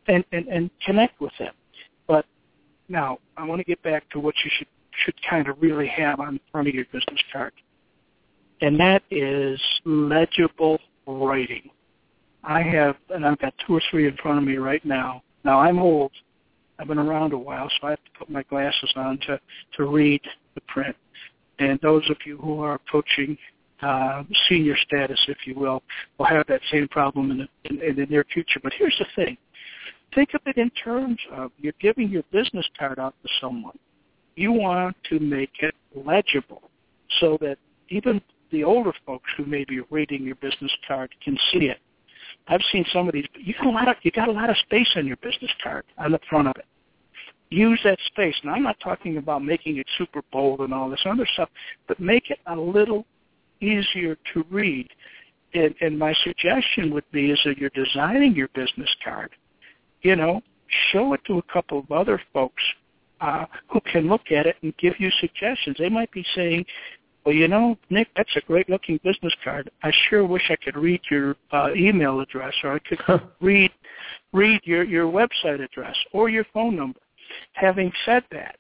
and 0.09 0.25
and, 0.33 0.49
and 0.49 0.71
connect 0.85 1.21
with 1.21 1.33
them." 1.39 1.55
But 2.09 2.25
now 2.89 3.19
I 3.37 3.45
want 3.45 3.61
to 3.61 3.65
get 3.65 3.83
back 3.83 4.09
to 4.11 4.21
what 4.21 4.35
you 4.45 4.51
should 4.59 4.69
should 5.05 5.15
kind 5.29 5.47
of 5.47 5.61
really 5.61 5.89
have 5.89 6.21
on 6.21 6.35
the 6.35 6.41
front 6.51 6.69
of 6.69 6.75
your 6.75 6.87
business 6.87 7.21
card 7.31 7.53
and 8.61 8.79
that 8.81 9.03
is 9.11 9.61
legible 9.85 10.79
writing. 11.07 11.71
I 12.43 12.63
have, 12.63 12.97
and 13.11 13.27
I've 13.27 13.39
got 13.39 13.55
two 13.67 13.75
or 13.75 13.83
three 13.91 14.07
in 14.07 14.17
front 14.17 14.39
of 14.39 14.45
me 14.45 14.57
right 14.57 14.85
now. 14.85 15.23
Now 15.45 15.61
I'm 15.61 15.79
old. 15.79 16.13
I've 16.79 16.89
been 16.89 16.99
around 16.99 17.33
a 17.33 17.39
while, 17.39 17.71
so 17.81 17.87
I 17.87 17.91
have 17.91 18.05
to 18.05 18.19
put 18.19 18.31
my 18.31 18.43
glasses 18.45 18.93
on 18.97 19.19
to 19.27 19.41
to 19.77 19.85
read 19.85 20.21
the 20.55 20.61
print. 20.63 20.95
And 21.59 21.79
those 21.83 22.09
of 22.11 22.17
you 22.25 22.37
who 22.39 22.61
are 22.61 22.75
approaching 22.75 23.37
uh, 23.83 24.25
senior 24.49 24.77
status, 24.87 25.19
if 25.29 25.39
you 25.47 25.55
will, 25.55 25.83
will 26.19 26.27
have 26.27 26.47
that 26.49 26.61
same 26.71 26.87
problem 26.89 27.31
in 27.31 27.39
the, 27.39 27.49
in, 27.65 27.83
in 27.83 27.97
the 27.97 28.07
near 28.07 28.25
future. 28.33 28.61
But 28.63 28.73
here's 28.79 28.97
the 28.99 29.07
thing: 29.17 29.37
think 30.17 30.31
of 30.35 30.41
it 30.47 30.57
in 30.57 30.71
terms 30.71 31.19
of 31.31 31.53
you're 31.59 31.75
giving 31.81 32.09
your 32.09 32.25
business 32.33 32.67
card 32.77 32.99
out 32.99 33.15
to 33.23 33.29
someone. 33.41 33.79
You 34.35 34.51
want 34.51 34.97
to 35.11 35.21
make 35.21 35.53
it 35.61 35.75
legible 35.95 36.63
so 37.21 37.39
that 37.41 37.59
even 37.91 38.21
the 38.51 38.65
older 38.65 38.93
folks 39.05 39.31
who 39.37 39.45
may 39.45 39.65
be 39.65 39.81
reading 39.91 40.25
your 40.25 40.35
business 40.37 40.73
card 40.89 41.15
can 41.23 41.37
see 41.53 41.67
it. 41.67 41.79
I've 42.49 42.63
seen 42.73 42.85
some 42.93 43.09
of 43.09 43.15
these. 43.15 43.27
You 43.35 43.55
got 43.55 43.67
a 43.67 43.71
lot 43.71 43.89
of 43.89 43.97
you 44.03 44.11
got 44.11 44.29
a 44.29 44.33
lot 44.33 44.51
of 44.51 44.57
space 44.59 44.89
on 44.97 45.07
your 45.07 45.17
business 45.17 45.51
card 45.63 45.85
on 45.99 46.13
the 46.13 46.21
front 46.31 46.49
of 46.49 46.57
it. 46.57 46.65
Use 47.51 47.81
that 47.85 47.99
space, 48.07 48.35
and 48.43 48.51
I'm 48.51 48.63
not 48.63 48.79
talking 48.81 49.19
about 49.19 49.45
making 49.45 49.77
it 49.77 49.87
super 49.99 50.23
bold 50.33 50.61
and 50.61 50.75
all 50.75 50.91
this 50.91 51.03
other 51.05 51.27
stuff, 51.35 51.49
but 51.87 52.01
make 52.01 52.31
it 52.31 52.39
a 52.47 52.57
little 52.57 53.07
easier 53.61 54.17
to 54.33 54.45
read. 54.51 54.89
And, 55.55 55.75
and 55.81 55.99
my 55.99 56.13
suggestion 56.25 56.93
would 56.93 57.09
be 57.13 57.31
is 57.31 57.41
that 57.45 57.57
you're 57.57 57.71
designing 57.71 58.35
your 58.35 58.49
business 58.49 58.91
card, 59.03 59.31
you 60.07 60.15
know, 60.15 60.41
show 60.93 61.13
it 61.15 61.21
to 61.27 61.39
a 61.39 61.53
couple 61.53 61.79
of 61.81 61.91
other 61.91 62.21
folks 62.33 62.63
uh, 63.21 63.45
who 63.69 63.81
can 63.81 64.09
look 64.09 64.31
at 64.31 64.47
it 64.47 64.57
and 64.63 64.77
give 64.77 64.95
you 64.99 65.11
suggestions. 65.21 65.77
They 65.79 65.89
might 65.89 66.13
be 66.13 66.25
saying, 66.35 66.65
well, 67.25 67.35
you 67.35 67.49
know, 67.49 67.77
Nick, 67.91 68.09
that's 68.15 68.37
a 68.37 68.41
great 68.43 68.69
looking 68.69 69.01
business 69.03 69.35
card. 69.43 69.69
I 69.83 69.91
sure 70.09 70.25
wish 70.25 70.49
I 70.49 70.57
could 70.57 70.77
read 70.77 71.01
your 71.11 71.35
uh, 71.51 71.71
email 71.75 72.21
address, 72.21 72.55
or 72.63 72.75
I 72.75 72.79
could 72.79 73.21
read 73.41 73.73
read 74.33 74.61
your 74.65 74.85
your 74.85 75.11
website 75.11 75.61
address 75.63 75.97
or 76.13 76.29
your 76.29 76.47
phone 76.55 76.77
number. 76.77 77.01
Having 77.55 77.91
said 78.05 78.23
that, 78.31 78.57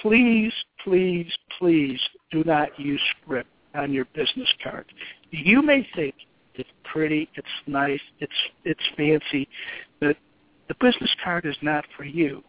please, 0.00 0.52
please, 0.84 1.30
please 1.58 2.00
do 2.30 2.44
not 2.44 2.78
use 2.78 3.00
script 3.20 3.50
on 3.74 3.92
your 3.92 4.04
business 4.14 4.48
card. 4.62 4.86
You 5.32 5.60
may 5.60 5.84
think 5.96 6.14
it's 6.54 6.70
pretty, 6.84 7.28
it's 7.34 7.48
nice, 7.66 8.00
it's 8.20 8.32
it's 8.64 8.80
fancy, 8.96 9.48
but 10.00 10.16
the 10.68 10.74
business 10.80 11.10
card 11.22 11.46
is 11.46 11.56
not 11.62 11.84
for 11.96 12.04
you. 12.04 12.42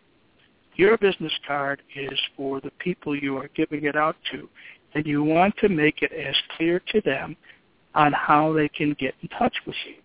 Your 0.75 0.97
business 0.97 1.33
card 1.45 1.81
is 1.95 2.19
for 2.37 2.61
the 2.61 2.71
people 2.79 3.15
you 3.15 3.37
are 3.37 3.49
giving 3.55 3.85
it 3.85 3.95
out 3.95 4.15
to 4.31 4.47
and 4.93 5.05
you 5.05 5.23
want 5.23 5.55
to 5.57 5.69
make 5.69 6.01
it 6.01 6.11
as 6.11 6.35
clear 6.55 6.81
to 6.91 7.01
them 7.01 7.35
on 7.95 8.13
how 8.13 8.53
they 8.53 8.69
can 8.69 8.95
get 8.99 9.13
in 9.21 9.29
touch 9.29 9.55
with 9.65 9.75
you. 9.87 9.95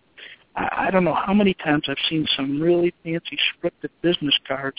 I, 0.55 0.87
I 0.87 0.91
don't 0.91 1.03
know 1.03 1.15
how 1.15 1.33
many 1.33 1.53
times 1.53 1.83
I've 1.87 1.97
seen 2.09 2.27
some 2.35 2.61
really 2.61 2.93
fancy 3.03 3.37
scripted 3.53 3.89
business 4.01 4.37
cards, 4.47 4.77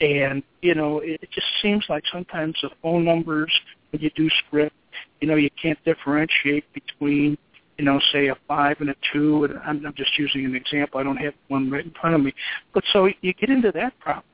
and 0.00 0.42
you 0.62 0.74
know 0.74 1.00
it, 1.00 1.20
it 1.22 1.30
just 1.32 1.46
seems 1.62 1.84
like 1.88 2.04
sometimes 2.12 2.56
the 2.62 2.70
phone 2.82 3.04
numbers 3.04 3.52
when 3.90 4.02
you 4.02 4.10
do 4.14 4.28
script, 4.46 4.76
you 5.20 5.28
know 5.28 5.36
you 5.36 5.50
can't 5.60 5.78
differentiate 5.84 6.64
between 6.72 7.36
you 7.78 7.84
know, 7.84 8.00
say 8.12 8.28
a 8.28 8.36
five 8.48 8.80
and 8.80 8.90
a 8.90 8.94
two, 9.12 9.44
and 9.44 9.86
I'm, 9.86 9.94
just 9.94 10.18
using 10.18 10.44
an 10.44 10.54
example. 10.54 11.00
I 11.00 11.02
don't 11.02 11.16
have 11.18 11.34
one 11.48 11.70
right 11.70 11.84
in 11.84 11.92
front 12.00 12.14
of 12.14 12.22
me. 12.22 12.32
But 12.72 12.84
so 12.92 13.08
you 13.20 13.34
get 13.34 13.50
into 13.50 13.72
that 13.72 13.98
problem. 14.00 14.24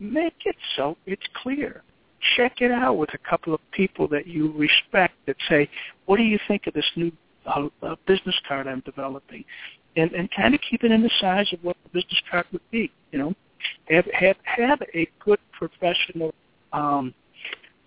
Make 0.00 0.34
it 0.44 0.56
so 0.76 0.96
it's 1.06 1.22
clear 1.42 1.82
check 2.36 2.60
it 2.60 2.70
out 2.70 2.96
with 2.96 3.10
a 3.14 3.18
couple 3.18 3.54
of 3.54 3.60
people 3.72 4.08
that 4.08 4.26
you 4.26 4.52
respect 4.52 5.14
that 5.26 5.36
say, 5.48 5.68
what 6.06 6.16
do 6.16 6.22
you 6.22 6.38
think 6.48 6.66
of 6.66 6.74
this 6.74 6.90
new 6.96 7.12
uh, 7.46 7.68
uh, 7.82 7.96
business 8.06 8.34
card 8.46 8.66
I'm 8.66 8.80
developing? 8.80 9.44
And, 9.96 10.12
and 10.12 10.30
kind 10.30 10.54
of 10.54 10.60
keep 10.68 10.84
it 10.84 10.90
in 10.90 11.02
the 11.02 11.10
size 11.20 11.52
of 11.52 11.62
what 11.62 11.76
the 11.84 11.90
business 11.90 12.20
card 12.30 12.46
would 12.52 12.62
be, 12.70 12.90
you 13.10 13.18
know. 13.18 13.34
Have, 13.88 14.06
have, 14.12 14.36
have 14.44 14.82
a 14.94 15.08
good 15.24 15.38
professional 15.52 16.34
um, 16.72 17.14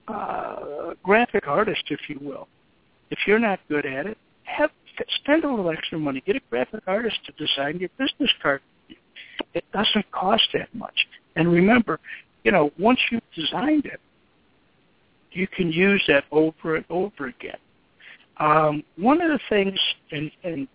uh, 0.08 0.94
graphic 1.04 1.48
artist, 1.48 1.84
if 1.89 2.00
you 2.08 2.20
will. 2.22 2.48
If 3.10 3.20
you're 3.25 3.39
not 3.39 3.60
good 3.68 3.86
at 3.86 4.06
it, 4.06 4.18
spend 5.22 5.44
a 5.44 5.50
little 5.50 5.70
extra 5.70 5.98
money. 6.00 6.22
Get 6.25 6.36
a 6.36 6.42
graphic 6.50 6.84
artist 6.88 7.18
to 7.25 7.32
design 7.34 7.80
your 7.80 7.90
business 7.98 8.32
card. 8.42 8.62
It 9.54 9.66
doesn't 9.74 10.10
cost 10.12 10.44
that 10.54 10.74
much. 10.74 11.08
And 11.36 11.52
remember, 11.52 12.00
you 12.44 12.52
know, 12.52 12.72
once 12.80 13.00
you've 13.12 13.22
designed 13.36 13.86
it, 13.86 14.00
you 15.32 15.48
can 15.48 15.72
use 15.72 16.04
that 16.08 16.24
over 16.32 16.75
and 16.78 16.86
over 16.90 17.28
again. 17.28 17.58
Um, 18.38 18.84
one 18.98 19.22
of 19.22 19.30
the 19.30 19.40
things, 19.50 19.80
and, 20.12 20.32
and 20.44 20.68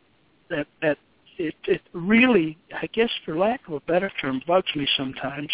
that 0.48 0.66
that 0.82 0.98
it, 1.38 1.54
it 1.66 1.80
really, 1.92 2.58
I 2.72 2.86
guess, 2.86 3.10
for 3.24 3.36
lack 3.36 3.66
of 3.68 3.74
a 3.74 3.80
better 3.80 4.10
term, 4.20 4.42
bugs 4.46 4.74
me 4.74 4.86
sometimes, 4.96 5.48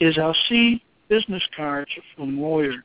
is 0.00 0.18
I'll 0.18 0.36
see 0.48 0.82
business 1.08 1.42
cards 1.56 1.90
from 2.16 2.40
lawyers 2.40 2.84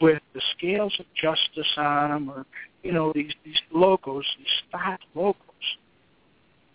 with 0.00 0.22
the 0.34 0.42
scales 0.56 0.94
of 0.98 1.06
justice 1.14 1.72
on 1.76 2.10
them, 2.10 2.30
or 2.30 2.46
you 2.82 2.92
know 2.92 3.12
these 3.14 3.32
these 3.44 3.60
logos, 3.72 4.24
these 4.38 4.46
stock 4.68 5.00
logos, 5.14 5.36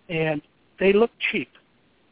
and 0.09 0.41
they 0.79 0.93
look 0.93 1.11
cheap. 1.31 1.49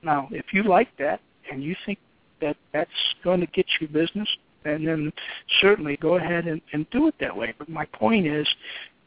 Now, 0.03 0.27
if 0.32 0.46
you 0.53 0.63
like 0.63 0.96
that 0.98 1.20
and 1.51 1.63
you 1.63 1.75
think 1.86 2.00
that 2.41 2.58
that's 2.74 2.89
going 3.24 3.39
to 3.39 3.48
get 3.48 3.65
you 3.80 3.88
business, 3.88 4.27
and 4.65 4.88
then 4.88 5.12
certainly 5.60 5.98
go 5.98 6.15
ahead 6.15 6.46
and, 6.48 6.62
and 6.74 6.89
do 6.91 7.08
it 7.08 7.15
that 7.20 7.36
way. 7.36 7.53
But 7.58 7.70
my 7.70 7.86
point 7.86 8.25
is, 8.27 8.48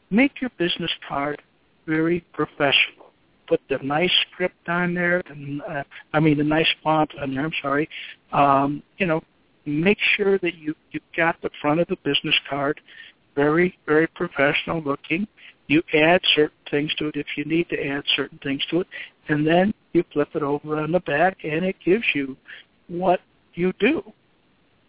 make 0.09 0.39
your 0.41 0.51
business 0.57 0.91
card 1.07 1.41
very 1.85 2.21
professional. 2.33 3.11
put 3.47 3.61
the 3.69 3.77
nice 3.83 4.11
script 4.31 4.67
on 4.67 4.93
there. 4.93 5.21
And, 5.27 5.61
uh, 5.61 5.83
I 6.13 6.19
mean, 6.19 6.37
the 6.37 6.43
nice 6.43 6.67
font 6.83 7.11
on 7.21 7.33
there. 7.33 7.45
I'm 7.45 7.51
sorry. 7.61 7.89
Um, 8.31 8.83
you 8.97 9.05
know, 9.05 9.21
make 9.65 9.97
sure 10.15 10.37
that 10.39 10.55
you 10.55 10.75
you 10.91 10.99
got 11.15 11.41
the 11.41 11.49
front 11.61 11.79
of 11.79 11.87
the 11.87 11.97
business 12.03 12.35
card 12.49 12.79
very 13.35 13.77
very 13.85 14.07
professional 14.07 14.81
looking. 14.81 15.27
You 15.67 15.81
add 15.93 16.21
certain 16.35 16.57
things 16.69 16.93
to 16.95 17.07
it 17.07 17.15
if 17.15 17.25
you 17.35 17.45
need 17.45 17.69
to 17.69 17.87
add 17.87 18.03
certain 18.15 18.39
things 18.43 18.63
to 18.69 18.81
it, 18.81 18.87
and 19.29 19.45
then 19.45 19.73
you 19.93 20.03
flip 20.13 20.29
it 20.35 20.43
over 20.43 20.79
on 20.79 20.91
the 20.91 20.99
back, 21.01 21.37
and 21.43 21.65
it 21.65 21.75
gives 21.83 22.05
you 22.13 22.37
what 22.87 23.19
you 23.55 23.73
do. 23.79 24.03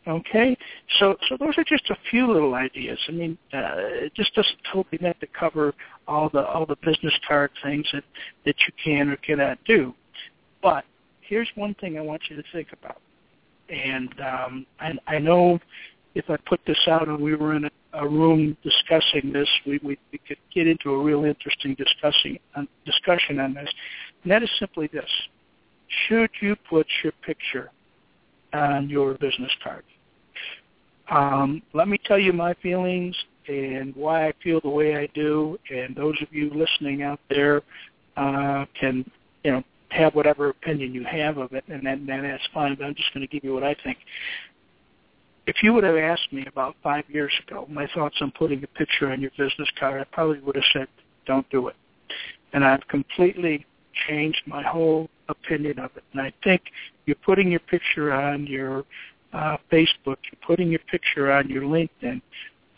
Okay, 0.06 0.56
so 1.00 1.16
so 1.28 1.37
those 1.37 1.59
are 1.59 1.64
just 1.64 1.90
a 1.90 1.97
few 2.11 2.33
little 2.33 2.54
ideas. 2.54 2.99
I 3.09 3.12
mean, 3.12 3.37
uh, 3.52 3.75
it 4.04 4.14
just 4.14 4.35
doesn't 4.35 4.59
totally 4.73 4.99
meant 5.00 5.18
to 5.21 5.26
cover 5.26 5.75
all 6.06 6.28
the 6.28 6.47
all 6.47 6.64
the 6.64 6.76
business 6.76 7.14
card 7.26 7.50
things 7.62 7.87
that 7.92 8.04
that 8.45 8.54
you 8.61 8.73
can 8.83 9.09
or 9.09 9.16
cannot 9.16 9.59
do. 9.64 9.92
But 10.62 10.85
here's 11.23 11.49
one 11.56 11.75
thing 11.75 11.99
I 11.99 12.02
want 12.02 12.23
you 12.30 12.37
to 12.37 12.42
think 12.52 12.68
about, 12.73 13.00
and 13.69 14.15
um, 14.21 14.67
I, 14.81 14.93
I 15.07 15.19
know 15.19 15.59
if 16.15 16.31
I 16.31 16.37
put 16.49 16.61
this 16.67 16.79
out 16.89 17.09
and 17.09 17.21
we 17.21 17.35
were 17.35 17.55
in 17.55 17.65
a, 17.67 17.71
a 17.93 18.09
room 18.09 18.57
discussing 18.63 19.33
this, 19.33 19.49
we, 19.67 19.79
we 19.83 19.99
we 20.13 20.19
could 20.27 20.39
get 20.55 20.67
into 20.67 20.91
a 20.93 21.03
real 21.03 21.25
interesting 21.25 21.75
discussing 21.75 22.39
uh, 22.55 22.63
discussion 22.85 23.39
on 23.41 23.55
this. 23.55 23.69
And 24.23 24.33
that 24.33 24.43
is 24.43 24.51
simply 24.59 24.89
this: 24.93 25.11
Should 26.09 26.31
you 26.41 26.57
put 26.69 26.87
your 27.03 27.13
picture 27.25 27.71
on 28.53 28.89
your 28.89 29.15
business 29.15 29.53
card? 29.63 29.85
Um, 31.11 31.63
let 31.73 31.89
me 31.89 31.99
tell 32.05 32.19
you 32.19 32.33
my 32.33 32.55
feelings 32.55 33.15
and 33.49 33.95
why 33.95 34.29
I 34.29 34.33
feel 34.43 34.61
the 34.61 34.69
way 34.69 34.97
I 34.97 35.07
do, 35.15 35.59
and 35.71 35.95
those 35.95 36.17
of 36.21 36.33
you 36.33 36.51
listening 36.51 37.03
out 37.03 37.21
there 37.31 37.63
uh, 38.17 38.65
can, 38.79 39.09
you 39.45 39.53
know, 39.53 39.63
have 39.90 40.14
whatever 40.14 40.49
opinion 40.49 40.95
you 40.95 41.05
have 41.05 41.38
of 41.38 41.52
it, 41.52 41.64
and 41.69 41.87
then, 41.87 42.07
then 42.07 42.23
that's 42.23 42.43
fine. 42.52 42.75
But 42.75 42.85
I'm 42.85 42.95
just 42.95 43.12
going 43.14 43.26
to 43.26 43.33
give 43.33 43.45
you 43.45 43.55
what 43.55 43.62
I 43.62 43.76
think. 43.85 43.99
If 45.47 45.62
you 45.62 45.73
would 45.75 45.85
have 45.85 45.97
asked 45.97 46.33
me 46.33 46.45
about 46.49 46.75
five 46.83 47.05
years 47.09 47.33
ago 47.47 47.66
my 47.71 47.87
thoughts 47.95 48.16
on 48.21 48.33
putting 48.33 48.64
a 48.64 48.66
picture 48.66 49.12
on 49.12 49.21
your 49.21 49.31
business 49.38 49.69
card, 49.78 50.00
I 50.00 50.05
probably 50.12 50.40
would 50.40 50.57
have 50.57 50.64
said, 50.73 50.88
"Don't 51.25 51.49
do 51.50 51.69
it." 51.69 51.76
And 52.52 52.64
I've 52.64 52.87
completely 52.88 53.64
changed 54.09 54.43
my 54.47 54.62
whole 54.62 55.09
opinion 55.28 55.78
of 55.78 55.90
it. 55.97 56.05
And 56.12 56.21
I 56.21 56.33
think 56.43 56.62
you're 57.07 57.16
putting 57.25 57.50
your 57.50 57.61
picture 57.61 58.12
on 58.12 58.47
your 58.47 58.85
uh, 59.33 59.57
Facebook, 59.73 60.19
you're 60.25 60.43
putting 60.47 60.69
your 60.71 60.81
picture 60.90 61.33
on 61.33 61.49
your 61.49 61.62
LinkedIn. 61.62 62.21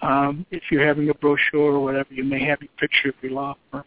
Um, 0.00 0.46
if 0.50 0.62
you're 0.70 0.86
having 0.86 1.08
a 1.08 1.14
brochure 1.14 1.72
or 1.72 1.80
whatever, 1.80 2.12
you 2.12 2.24
may 2.24 2.44
have 2.44 2.60
your 2.60 2.70
picture 2.78 3.08
of 3.08 3.14
your 3.20 3.32
law 3.32 3.56
firm. 3.70 3.84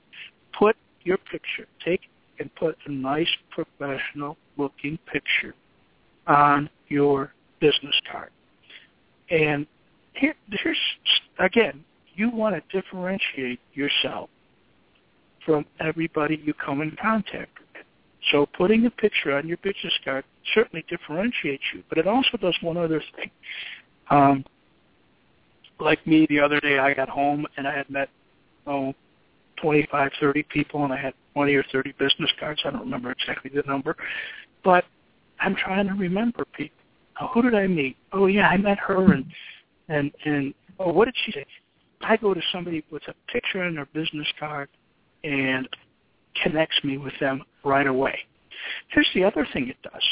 Put 0.57 0.75
your 1.03 1.17
picture, 1.17 1.67
take 1.83 2.01
and 2.41 2.53
put 2.55 2.75
a 2.87 2.91
nice 2.91 3.29
professional 3.51 4.35
looking 4.57 4.97
picture 5.11 5.53
on 6.27 6.69
your 6.89 7.31
business 7.59 7.95
card. 8.11 8.31
And 9.29 9.67
here, 10.13 10.33
here's, 10.49 10.77
again, 11.39 11.83
you 12.15 12.31
want 12.31 12.55
to 12.55 12.81
differentiate 12.81 13.59
yourself 13.73 14.29
from 15.45 15.65
everybody 15.79 16.41
you 16.43 16.53
come 16.53 16.81
in 16.81 16.97
contact 17.01 17.59
with. 17.59 17.85
So 18.31 18.47
putting 18.57 18.85
a 18.87 18.89
picture 18.89 19.37
on 19.37 19.47
your 19.47 19.57
business 19.57 19.93
card 20.03 20.25
certainly 20.53 20.83
differentiates 20.89 21.63
you, 21.73 21.83
but 21.89 21.97
it 21.97 22.07
also 22.07 22.37
does 22.39 22.57
one 22.61 22.77
other 22.77 23.01
thing. 23.15 23.31
Um, 24.09 24.43
like 25.79 26.05
me, 26.05 26.25
the 26.29 26.39
other 26.39 26.59
day 26.59 26.79
I 26.79 26.93
got 26.93 27.09
home 27.09 27.45
and 27.57 27.67
I 27.67 27.75
had 27.75 27.89
met, 27.89 28.09
oh, 28.67 28.93
25, 29.61 30.11
30 30.19 30.43
people, 30.43 30.83
and 30.83 30.93
I 30.93 30.97
had 30.97 31.13
20 31.33 31.53
or 31.53 31.63
30 31.71 31.93
business 31.93 32.31
cards. 32.39 32.61
I 32.65 32.71
don't 32.71 32.81
remember 32.81 33.11
exactly 33.11 33.51
the 33.53 33.63
number, 33.67 33.95
but 34.63 34.85
I'm 35.39 35.55
trying 35.55 35.87
to 35.87 35.93
remember 35.93 36.45
people. 36.53 36.77
Oh, 37.19 37.27
who 37.33 37.41
did 37.41 37.55
I 37.55 37.67
meet? 37.67 37.97
Oh, 38.13 38.27
yeah, 38.27 38.47
I 38.47 38.57
met 38.57 38.79
her, 38.79 39.13
and 39.13 39.25
and 39.89 40.11
and 40.25 40.53
oh, 40.79 40.91
what 40.91 41.05
did 41.05 41.15
she 41.25 41.31
say? 41.31 41.45
I 42.01 42.17
go 42.17 42.33
to 42.33 42.41
somebody 42.51 42.83
with 42.89 43.03
a 43.07 43.13
picture 43.31 43.63
on 43.63 43.75
their 43.75 43.87
business 43.87 44.27
card, 44.39 44.69
and 45.23 45.67
connects 46.43 46.83
me 46.83 46.97
with 46.97 47.13
them 47.19 47.43
right 47.63 47.87
away. 47.87 48.17
Here's 48.89 49.09
the 49.13 49.23
other 49.23 49.47
thing 49.53 49.67
it 49.69 49.81
does. 49.83 50.03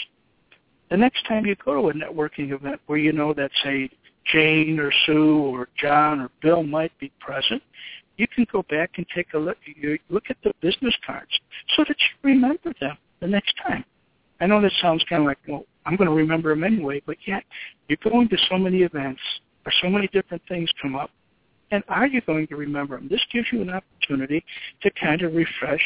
The 0.89 0.97
next 0.97 1.25
time 1.27 1.45
you 1.45 1.55
go 1.63 1.81
to 1.81 1.89
a 1.89 1.93
networking 1.93 2.51
event 2.51 2.81
where 2.87 2.97
you 2.97 3.11
know 3.11 3.33
that, 3.33 3.51
say, 3.63 3.89
Jane 4.25 4.79
or 4.79 4.91
Sue 5.05 5.37
or 5.37 5.69
John 5.79 6.19
or 6.19 6.29
Bill 6.41 6.63
might 6.63 6.91
be 6.99 7.11
present, 7.19 7.61
you 8.19 8.27
can 8.27 8.45
go 8.51 8.63
back 8.69 8.91
and 8.97 9.05
take 9.15 9.33
a 9.33 9.37
look. 9.37 9.57
You 9.65 9.97
look 10.09 10.25
at 10.29 10.35
the 10.43 10.51
business 10.61 10.93
cards 11.05 11.31
so 11.75 11.85
that 11.87 11.95
you 11.97 12.29
remember 12.29 12.73
them 12.81 12.97
the 13.21 13.27
next 13.27 13.53
time. 13.65 13.85
I 14.41 14.45
know 14.45 14.61
that 14.61 14.71
sounds 14.81 15.03
kind 15.09 15.21
of 15.21 15.27
like, 15.27 15.37
well, 15.47 15.63
I'm 15.85 15.95
going 15.95 16.09
to 16.09 16.13
remember 16.13 16.49
them 16.49 16.65
anyway, 16.65 17.01
but 17.05 17.15
yet 17.25 17.43
you're 17.87 17.97
going 18.03 18.27
to 18.29 18.37
so 18.49 18.57
many 18.57 18.79
events 18.79 19.21
or 19.65 19.71
so 19.81 19.89
many 19.89 20.07
different 20.07 20.43
things 20.49 20.69
come 20.81 20.95
up, 20.95 21.11
and 21.71 21.81
are 21.87 22.07
you 22.07 22.21
going 22.21 22.47
to 22.47 22.55
remember 22.57 22.97
them? 22.97 23.07
This 23.09 23.21
gives 23.31 23.47
you 23.53 23.61
an 23.61 23.69
opportunity 23.69 24.43
to 24.81 24.91
kind 24.91 25.21
of 25.21 25.33
refresh 25.33 25.81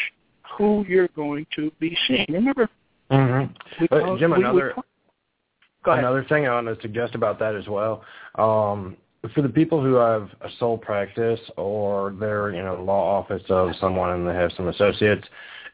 who 0.58 0.84
you're 0.88 1.08
going 1.08 1.46
to 1.56 1.70
be 1.78 1.96
seeing. 2.06 2.26
Remember, 2.28 2.68
mm-hmm. 3.10 3.86
call, 3.86 4.18
Jim, 4.18 4.32
we, 4.32 4.38
another 4.38 4.74
we 4.76 5.92
another 5.92 6.24
thing 6.28 6.46
I 6.46 6.54
want 6.54 6.66
to 6.66 6.80
suggest 6.82 7.14
about 7.14 7.38
that 7.38 7.54
as 7.54 7.68
well. 7.68 8.04
Um, 8.36 8.96
for 9.32 9.42
the 9.42 9.48
people 9.48 9.82
who 9.82 9.94
have 9.94 10.28
a 10.42 10.48
sole 10.58 10.76
practice 10.76 11.40
or 11.56 12.14
they're 12.18 12.50
in 12.50 12.66
a 12.66 12.82
law 12.82 13.18
office 13.20 13.42
of 13.48 13.70
someone 13.80 14.10
and 14.10 14.28
they 14.28 14.34
have 14.34 14.52
some 14.56 14.68
associates, 14.68 15.26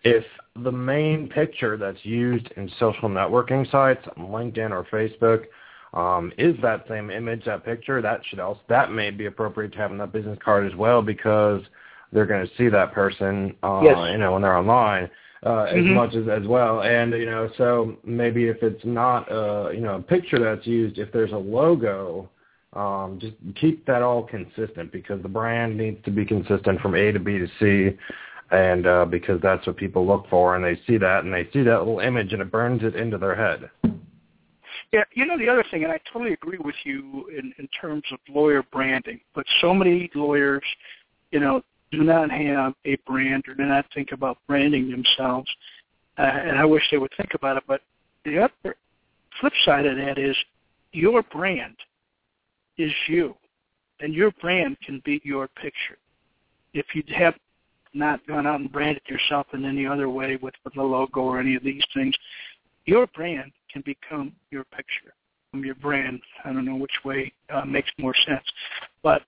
if 0.04 0.24
the 0.62 0.72
main 0.72 1.28
picture 1.28 1.76
that's 1.76 2.04
used 2.04 2.48
in 2.56 2.70
social 2.78 3.08
networking 3.08 3.70
sites, 3.70 4.04
LinkedIn 4.18 4.70
or 4.70 4.84
Facebook, 4.92 5.46
um, 5.92 6.32
is 6.38 6.54
that 6.62 6.84
same 6.88 7.10
image, 7.10 7.44
that 7.46 7.64
picture, 7.64 8.00
that 8.00 8.20
should 8.26 8.38
also 8.38 8.60
that 8.68 8.92
may 8.92 9.10
be 9.10 9.26
appropriate 9.26 9.72
to 9.72 9.78
have 9.78 9.90
on 9.90 9.98
that 9.98 10.12
business 10.12 10.38
card 10.44 10.70
as 10.70 10.76
well 10.76 11.02
because 11.02 11.62
they're 12.12 12.26
going 12.26 12.46
to 12.46 12.52
see 12.56 12.68
that 12.68 12.92
person, 12.92 13.54
uh, 13.62 13.80
yes. 13.82 13.98
you 14.12 14.18
know, 14.18 14.32
when 14.32 14.42
they're 14.42 14.56
online. 14.56 15.10
Uh, 15.42 15.62
as 15.70 15.76
Mhm. 15.76 15.94
much 15.94 16.14
as 16.14 16.28
as 16.28 16.46
well, 16.46 16.82
and 16.82 17.14
you 17.14 17.24
know, 17.24 17.48
so 17.56 17.96
maybe 18.04 18.48
if 18.48 18.62
it's 18.62 18.84
not 18.84 19.26
a 19.32 19.72
you 19.72 19.80
know 19.80 19.94
a 19.94 20.02
picture 20.02 20.38
that's 20.38 20.66
used, 20.66 20.98
if 20.98 21.10
there's 21.12 21.32
a 21.32 21.36
logo, 21.38 22.28
um, 22.72 23.18
just 23.20 23.34
keep 23.60 23.84
that 23.86 24.02
all 24.02 24.22
consistent 24.22 24.92
because 24.92 25.20
the 25.22 25.28
brand 25.28 25.76
needs 25.76 26.02
to 26.04 26.10
be 26.10 26.24
consistent 26.24 26.80
from 26.80 26.94
A 26.94 27.10
to 27.10 27.18
B 27.18 27.38
to 27.38 27.48
C, 27.58 27.96
and 28.50 28.86
uh, 28.86 29.04
because 29.04 29.40
that's 29.42 29.66
what 29.66 29.76
people 29.76 30.06
look 30.06 30.28
for, 30.30 30.54
and 30.54 30.64
they 30.64 30.80
see 30.86 30.96
that, 30.98 31.24
and 31.24 31.32
they 31.32 31.48
see 31.52 31.62
that 31.62 31.78
little 31.78 31.98
image, 31.98 32.32
and 32.32 32.42
it 32.42 32.50
burns 32.50 32.82
it 32.84 32.94
into 32.94 33.18
their 33.18 33.34
head. 33.34 33.70
Yeah, 34.92 35.04
you 35.14 35.26
know 35.26 35.38
the 35.38 35.48
other 35.48 35.64
thing, 35.70 35.84
and 35.84 35.92
I 35.92 36.00
totally 36.12 36.32
agree 36.32 36.58
with 36.58 36.74
you 36.84 37.28
in, 37.36 37.52
in 37.58 37.68
terms 37.80 38.04
of 38.12 38.18
lawyer 38.28 38.62
branding, 38.72 39.20
but 39.34 39.46
so 39.60 39.74
many 39.74 40.10
lawyers, 40.14 40.64
you 41.30 41.40
know, 41.40 41.62
do 41.90 42.04
not 42.04 42.30
have 42.30 42.74
a 42.84 42.96
brand 43.06 43.44
or 43.48 43.54
do 43.54 43.64
not 43.64 43.84
think 43.94 44.12
about 44.12 44.38
branding 44.46 44.90
themselves, 44.90 45.48
uh, 46.18 46.22
and 46.22 46.56
I 46.58 46.64
wish 46.64 46.82
they 46.90 46.98
would 46.98 47.12
think 47.16 47.34
about 47.34 47.56
it. 47.56 47.64
But 47.66 47.82
the 48.24 48.38
other 48.38 48.76
flip 49.40 49.52
side 49.64 49.86
of 49.86 49.96
that 49.96 50.18
is 50.18 50.36
your 50.92 51.22
brand 51.22 51.76
is 52.80 52.92
you, 53.08 53.34
and 54.00 54.14
your 54.14 54.30
brand 54.40 54.76
can 54.84 55.02
be 55.04 55.20
your 55.24 55.48
picture. 55.48 55.98
If 56.72 56.86
you 56.94 57.02
have 57.14 57.34
not 57.92 58.24
gone 58.26 58.46
out 58.46 58.60
and 58.60 58.70
branded 58.70 59.02
yourself 59.08 59.46
in 59.52 59.64
any 59.64 59.86
other 59.86 60.08
way 60.08 60.36
with, 60.36 60.54
with 60.64 60.76
a 60.76 60.82
logo 60.82 61.20
or 61.20 61.40
any 61.40 61.56
of 61.56 61.64
these 61.64 61.82
things, 61.94 62.14
your 62.86 63.06
brand 63.08 63.52
can 63.72 63.82
become 63.82 64.32
your 64.50 64.64
picture, 64.64 65.12
your 65.52 65.74
brand. 65.76 66.20
I 66.44 66.52
don't 66.52 66.64
know 66.64 66.76
which 66.76 67.04
way 67.04 67.32
uh, 67.52 67.64
makes 67.64 67.90
more 67.98 68.14
sense, 68.26 68.44
but 69.02 69.22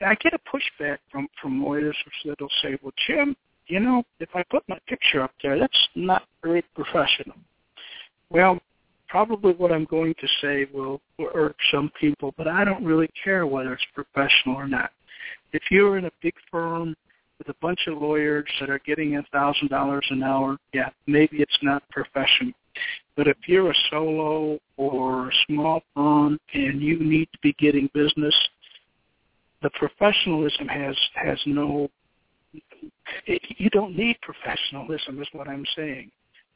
I, 0.00 0.14
get 0.14 0.32
a 0.34 0.38
pushback 0.38 0.98
from 1.10 1.28
from 1.40 1.62
lawyers 1.62 1.96
that'll 2.24 2.48
say, 2.62 2.78
"Well, 2.82 2.92
Jim, 3.06 3.36
you 3.66 3.80
know, 3.80 4.02
if 4.18 4.30
I 4.34 4.42
put 4.44 4.62
my 4.68 4.78
picture 4.88 5.22
up 5.22 5.32
there, 5.42 5.58
that's 5.58 5.88
not 5.94 6.24
very 6.42 6.62
professional." 6.74 7.36
Well, 8.30 8.60
probably 9.08 9.52
what 9.54 9.72
I'm 9.72 9.84
going 9.86 10.14
to 10.20 10.28
say 10.40 10.66
will, 10.72 11.00
will 11.18 11.30
irk 11.34 11.56
some 11.70 11.90
people, 12.00 12.34
but 12.36 12.46
I 12.46 12.64
don't 12.64 12.84
really 12.84 13.08
care 13.22 13.46
whether 13.46 13.72
it's 13.72 13.84
professional 13.94 14.56
or 14.56 14.68
not. 14.68 14.90
If 15.52 15.62
you're 15.70 15.98
in 15.98 16.04
a 16.04 16.10
big 16.22 16.34
firm 16.50 16.94
with 17.38 17.48
a 17.48 17.54
bunch 17.60 17.80
of 17.86 18.00
lawyers 18.00 18.48
that 18.60 18.70
are 18.70 18.80
getting 18.80 19.16
a 19.16 19.22
thousand 19.32 19.68
dollars 19.68 20.06
an 20.10 20.22
hour, 20.22 20.56
yeah, 20.74 20.90
maybe 21.06 21.38
it's 21.38 21.58
not 21.62 21.88
professional. 21.90 22.52
But 23.16 23.26
if 23.26 23.36
you're 23.46 23.70
a 23.70 23.74
solo 23.90 24.58
or 24.76 25.28
a 25.28 25.32
small 25.46 25.82
firm 25.94 26.38
and 26.54 26.80
you 26.80 26.98
need 27.00 27.28
to 27.32 27.38
be 27.42 27.54
getting 27.54 27.90
business, 27.94 28.34
the 29.62 29.70
professionalism 29.70 30.68
has 30.68 30.96
has 31.14 31.38
no. 31.46 31.88
It, 33.26 33.42
you 33.58 33.70
don't 33.70 33.96
need 33.96 34.16
professionalism, 34.22 35.20
is 35.20 35.28
what 35.32 35.48
I'm 35.48 35.64
saying. 35.76 36.10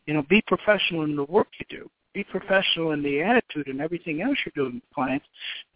You 0.07 0.15
know, 0.15 0.23
be 0.29 0.43
professional 0.47 1.03
in 1.03 1.17
the 1.17 1.25
work 1.25 1.49
you 1.59 1.67
do. 1.69 1.91
Be 2.15 2.25
professional 2.25 2.93
in 2.93 3.03
the 3.03 3.23
attitude 3.23 3.69
and 3.69 3.81
everything 3.81 4.21
else 4.21 4.37
you're 4.45 4.65
doing 4.65 4.77
with 4.77 4.95
clients. 4.95 5.27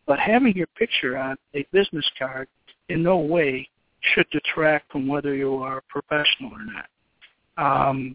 But 0.07 0.19
having 0.19 0.55
your 0.55 0.67
picture 0.79 1.17
on 1.17 1.37
a 1.55 1.67
business 1.73 2.09
card 2.19 2.49
in 2.89 3.03
no 3.03 3.19
way 3.19 3.69
should 4.01 4.29
detract 4.31 4.93
from 4.93 5.07
whether 5.07 5.35
you 5.35 5.57
are 5.57 5.83
professional 5.89 6.53
or 6.53 6.65
not. 6.65 7.87
Um, 7.89 8.15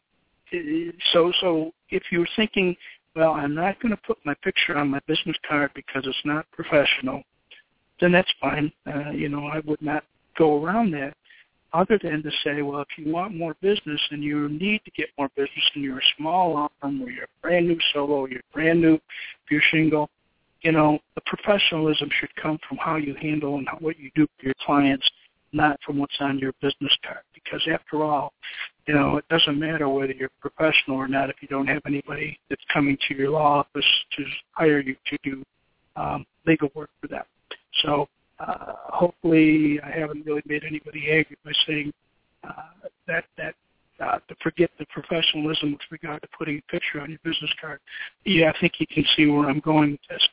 so 1.14 1.32
so 1.42 1.74
if 1.90 2.04
you're 2.12 2.28
thinking, 2.36 2.76
well, 3.16 3.32
I'm 3.32 3.56
not 3.56 3.82
going 3.82 3.96
to 3.96 4.02
put 4.06 4.18
my 4.26 4.34
picture 4.44 4.78
on 4.78 4.90
my 4.90 5.00
business 5.08 5.36
card 5.48 5.72
because 5.74 6.04
it's 6.06 6.18
not 6.26 6.46
professional, 6.52 7.24
then 8.00 8.12
that's 8.12 8.32
fine. 8.40 8.72
Uh, 8.88 9.12
you 9.12 9.30
know, 9.30 9.48
I 9.48 9.60
would 9.66 9.82
not 9.82 10.04
go 10.38 10.64
around 10.64 10.92
that 10.92 11.16
other 11.74 12.00
than 12.02 12.22
to 12.24 12.32
say, 12.44 12.62
well, 12.62 12.82
if 12.82 12.88
you 12.98 13.12
want 13.12 13.36
more 13.36 13.56
business 13.62 14.02
and 14.12 14.24
you 14.24 14.50
need 14.50 14.82
to 14.86 14.92
get 14.92 15.08
more 15.18 15.30
business 15.36 15.72
and 15.76 15.84
you're 15.84 16.00
a 16.00 16.14
small 16.18 16.72
firm 16.82 17.02
or 17.02 17.10
you're 17.10 17.26
a 17.26 17.42
brand 17.42 17.68
new 17.68 17.78
solo, 17.94 18.26
you're 18.26 18.42
brand 18.54 18.82
new, 18.82 18.96
if 18.96 19.02
you're 19.50 19.62
single, 19.72 20.10
you 20.62 20.72
know, 20.72 21.00
the 21.16 21.22
professionalism 21.26 22.10
should 22.20 22.34
come 22.36 22.60
from 22.68 22.78
how 22.78 22.98
you 22.98 23.16
handle 23.16 23.58
and 23.58 23.68
what 23.80 23.98
you 23.98 24.12
do 24.16 24.28
for 24.38 24.46
your 24.46 24.54
clients, 24.66 25.08
not 25.54 25.80
from 25.86 25.98
what's 25.98 26.16
on 26.20 26.38
your 26.40 26.54
business 26.62 26.96
card. 27.04 27.22
Because 27.34 27.62
after 27.72 28.04
all, 28.04 28.34
you 28.88 28.94
know, 28.94 29.18
it 29.18 29.26
doesn't 29.30 29.60
matter 29.60 29.88
whether 29.90 30.14
you're 30.14 30.30
professional 30.40 30.98
or 30.98 31.08
not 31.08 31.30
if 31.30 31.38
you 31.42 31.48
don't 31.48 31.68
have 31.68 31.82
anybody 31.86 32.38
that's 32.50 32.64
coming 32.72 32.98
to 33.08 33.16
your 33.16 33.32
law 33.32 33.60
office 33.60 33.86
to 34.18 34.24
hire 34.52 34.80
you 34.82 34.96
to 35.08 35.18
do 35.24 35.44
um, 35.96 36.26
legal 36.46 36.70
work 36.76 36.90
for 37.00 37.08
them. 37.08 37.24
So 37.84 38.08
uh, 38.42 38.74
hopefully 38.78 39.80
I 39.84 39.92
haven't 39.92 40.26
really 40.26 40.42
made 40.46 40.64
anybody 40.64 41.12
angry 41.12 41.38
by 41.46 41.52
saying 41.68 41.94
uh, 42.44 42.88
that 43.08 43.26
that 43.38 43.56
uh, 44.00 44.18
to 44.28 44.36
forget 44.42 44.72
the 44.80 44.86
professionalism 44.86 45.74
with 45.74 45.82
regard 45.92 46.22
to 46.24 46.28
putting 46.38 46.58
a 46.58 46.72
picture 46.72 47.02
on 47.02 47.10
your 47.10 47.20
business 47.24 47.52
card. 47.60 47.80
Yeah, 48.26 48.52
I 48.56 48.60
think 48.60 48.74
you 48.80 48.88
can 48.88 49.06
see 49.16 49.28
where 49.28 49.48
I'm 49.48 49.60
going 49.60 49.92
with 49.92 50.00
this. 50.10 50.28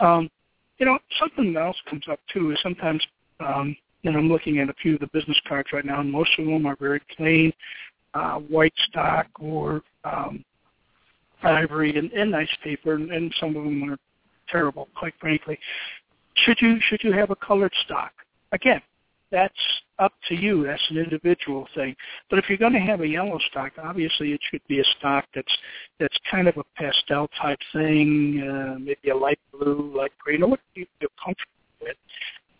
Um, 0.00 0.30
you 0.78 0.86
know, 0.86 0.98
something 1.20 1.54
else 1.56 1.76
comes 1.88 2.04
up 2.10 2.20
too 2.32 2.52
is 2.52 2.58
sometimes, 2.62 3.04
um, 3.40 3.76
and 4.04 4.16
I'm 4.16 4.28
looking 4.28 4.58
at 4.58 4.70
a 4.70 4.74
few 4.80 4.94
of 4.94 5.00
the 5.00 5.08
business 5.08 5.38
cards 5.46 5.68
right 5.72 5.84
now, 5.84 6.00
and 6.00 6.10
most 6.10 6.30
of 6.38 6.46
them 6.46 6.66
are 6.66 6.76
very 6.80 7.00
plain, 7.16 7.52
uh, 8.14 8.38
white 8.38 8.74
stock 8.88 9.26
or 9.38 9.82
um, 10.04 10.42
ivory 11.42 11.96
and, 11.96 12.10
and 12.12 12.30
nice 12.30 12.48
paper, 12.64 12.94
and, 12.94 13.12
and 13.12 13.32
some 13.38 13.56
of 13.56 13.64
them 13.64 13.92
are 13.92 13.98
terrible, 14.48 14.88
quite 14.96 15.14
frankly. 15.20 15.58
Should 16.36 16.60
you 16.60 16.78
should 16.88 17.02
you 17.02 17.12
have 17.12 17.30
a 17.30 17.36
colored 17.36 17.72
stock? 17.84 18.12
Again, 18.52 18.82
that's 19.30 19.54
up 19.98 20.12
to 20.28 20.34
you. 20.34 20.64
That's 20.64 20.82
an 20.90 20.98
individual 20.98 21.66
thing. 21.74 21.96
But 22.28 22.38
if 22.38 22.48
you're 22.48 22.58
going 22.58 22.74
to 22.74 22.80
have 22.80 23.00
a 23.00 23.06
yellow 23.06 23.38
stock, 23.50 23.72
obviously 23.82 24.32
it 24.32 24.40
should 24.50 24.60
be 24.68 24.80
a 24.80 24.84
stock 24.98 25.24
that's 25.34 25.56
that's 25.98 26.16
kind 26.30 26.48
of 26.48 26.56
a 26.58 26.64
pastel 26.76 27.28
type 27.40 27.58
thing, 27.72 28.42
uh, 28.42 28.78
maybe 28.78 29.10
a 29.10 29.16
light 29.16 29.40
blue, 29.52 29.92
light 29.96 30.12
green, 30.18 30.42
or 30.42 30.50
what 30.50 30.60
you 30.74 30.86
feel 31.00 31.08
comfortable 31.22 31.52
with. 31.80 31.96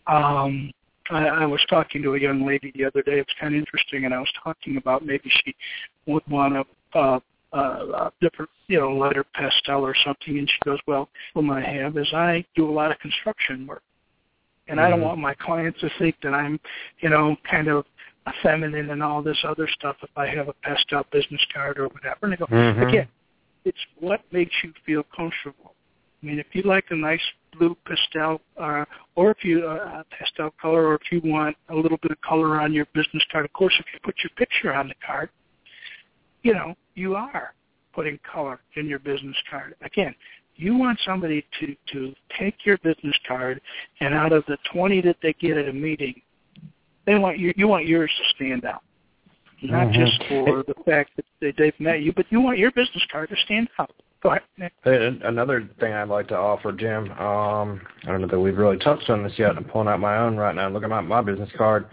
Um, 0.07 0.71
I, 1.09 1.25
I 1.25 1.45
was 1.45 1.63
talking 1.69 2.01
to 2.03 2.15
a 2.15 2.19
young 2.19 2.45
lady 2.45 2.71
the 2.75 2.85
other 2.85 3.01
day. 3.01 3.19
It's 3.19 3.33
kind 3.39 3.53
of 3.53 3.59
interesting, 3.59 4.05
and 4.05 4.13
I 4.13 4.19
was 4.19 4.31
talking 4.43 4.77
about 4.77 5.05
maybe 5.05 5.31
she 5.43 5.55
would 6.05 6.23
want 6.27 6.55
a, 6.55 6.97
uh, 6.97 7.19
uh, 7.53 8.09
a 8.09 8.11
different, 8.21 8.49
you 8.67 8.79
know, 8.79 8.89
lighter 8.89 9.25
pastel 9.33 9.85
or 9.85 9.95
something. 10.03 10.37
And 10.37 10.49
she 10.49 10.57
goes, 10.65 10.79
"Well, 10.87 11.09
what 11.33 11.57
I 11.57 11.61
have 11.61 11.97
is 11.97 12.07
I 12.13 12.45
do 12.55 12.69
a 12.69 12.71
lot 12.71 12.91
of 12.91 12.99
construction 12.99 13.67
work, 13.67 13.83
and 14.67 14.77
mm-hmm. 14.77 14.85
I 14.85 14.89
don't 14.89 14.99
mm-hmm. 14.99 15.07
want 15.09 15.19
my 15.19 15.33
clients 15.35 15.79
to 15.81 15.89
think 15.99 16.15
that 16.23 16.33
I'm, 16.33 16.59
you 16.99 17.09
know, 17.09 17.35
kind 17.49 17.67
of 17.67 17.85
feminine 18.41 18.89
and 18.89 19.03
all 19.03 19.21
this 19.21 19.37
other 19.43 19.67
stuff 19.67 19.97
if 20.01 20.09
I 20.15 20.27
have 20.27 20.47
a 20.47 20.53
pastel 20.63 21.03
business 21.11 21.41
card 21.53 21.77
or 21.77 21.87
whatever. 21.89 22.19
And 22.23 22.33
I 22.33 22.37
go, 22.37 22.45
mm-hmm. 22.45 22.83
again, 22.83 23.07
it's 23.65 23.77
what 23.99 24.21
makes 24.31 24.53
you 24.63 24.73
feel 24.85 25.03
comfortable. 25.15 25.75
I 26.21 26.25
mean, 26.25 26.39
if 26.39 26.47
you 26.53 26.61
like 26.63 26.85
a 26.89 26.95
nice 26.95 27.21
blue 27.57 27.75
pastel, 27.85 28.39
uh, 28.57 28.85
or 29.15 29.31
if 29.31 29.43
you 29.43 29.67
uh, 29.67 30.03
pastel 30.17 30.53
color, 30.61 30.87
or 30.87 30.95
if 30.95 31.11
you 31.11 31.21
want 31.23 31.57
a 31.69 31.75
little 31.75 31.97
bit 32.01 32.11
of 32.11 32.21
color 32.21 32.61
on 32.61 32.71
your 32.71 32.85
business 32.93 33.23
card, 33.31 33.45
of 33.45 33.51
course, 33.53 33.73
if 33.77 33.85
you 33.93 33.99
put 34.03 34.15
your 34.23 34.31
picture 34.37 34.73
on 34.73 34.87
the 34.87 34.95
card, 35.05 35.29
you 36.43 36.53
know, 36.53 36.75
you 36.95 37.15
are 37.15 37.53
putting 37.93 38.19
color 38.29 38.59
in 38.75 38.87
your 38.87 38.99
business 38.99 39.35
card. 39.49 39.75
Again, 39.81 40.15
you 40.55 40.75
want 40.75 40.99
somebody 41.05 41.45
to 41.59 41.75
to 41.91 42.13
take 42.39 42.65
your 42.65 42.77
business 42.79 43.15
card 43.27 43.59
and 43.99 44.13
out 44.13 44.31
of 44.31 44.43
the 44.47 44.57
20 44.71 45.01
that 45.01 45.17
they 45.21 45.33
get 45.33 45.57
at 45.57 45.67
a 45.67 45.73
meeting 45.73 46.21
they 47.05 47.15
want 47.15 47.37
you 47.37 47.53
you 47.55 47.67
want 47.67 47.85
yours 47.85 48.11
to 48.17 48.35
stand 48.35 48.65
out 48.65 48.83
not 49.61 49.87
mm-hmm. 49.87 50.03
just 50.03 50.23
for 50.27 50.63
the 50.67 50.75
fact 50.85 51.11
that 51.15 51.25
they, 51.41 51.53
they've 51.57 51.79
met 51.79 52.01
you 52.01 52.13
but 52.13 52.25
you 52.29 52.39
want 52.39 52.57
your 52.57 52.71
business 52.71 53.03
card 53.11 53.29
to 53.29 53.35
stand 53.45 53.67
out 53.79 53.91
go 54.21 54.29
ahead 54.29 54.41
Nick. 54.57 54.73
another 55.23 55.67
thing 55.79 55.93
i'd 55.93 56.07
like 56.07 56.27
to 56.27 56.37
offer 56.37 56.71
jim 56.71 57.11
um 57.13 57.81
i 58.03 58.07
don't 58.07 58.21
know 58.21 58.27
that 58.27 58.39
we've 58.39 58.57
really 58.57 58.77
touched 58.77 59.09
on 59.09 59.23
this 59.23 59.33
yet 59.37 59.57
i'm 59.57 59.63
pulling 59.63 59.87
out 59.87 59.99
my 59.99 60.17
own 60.17 60.37
right 60.37 60.55
now 60.55 60.69
looking 60.69 60.91
at 60.91 61.01
my 61.01 61.21
business 61.21 61.49
card 61.57 61.87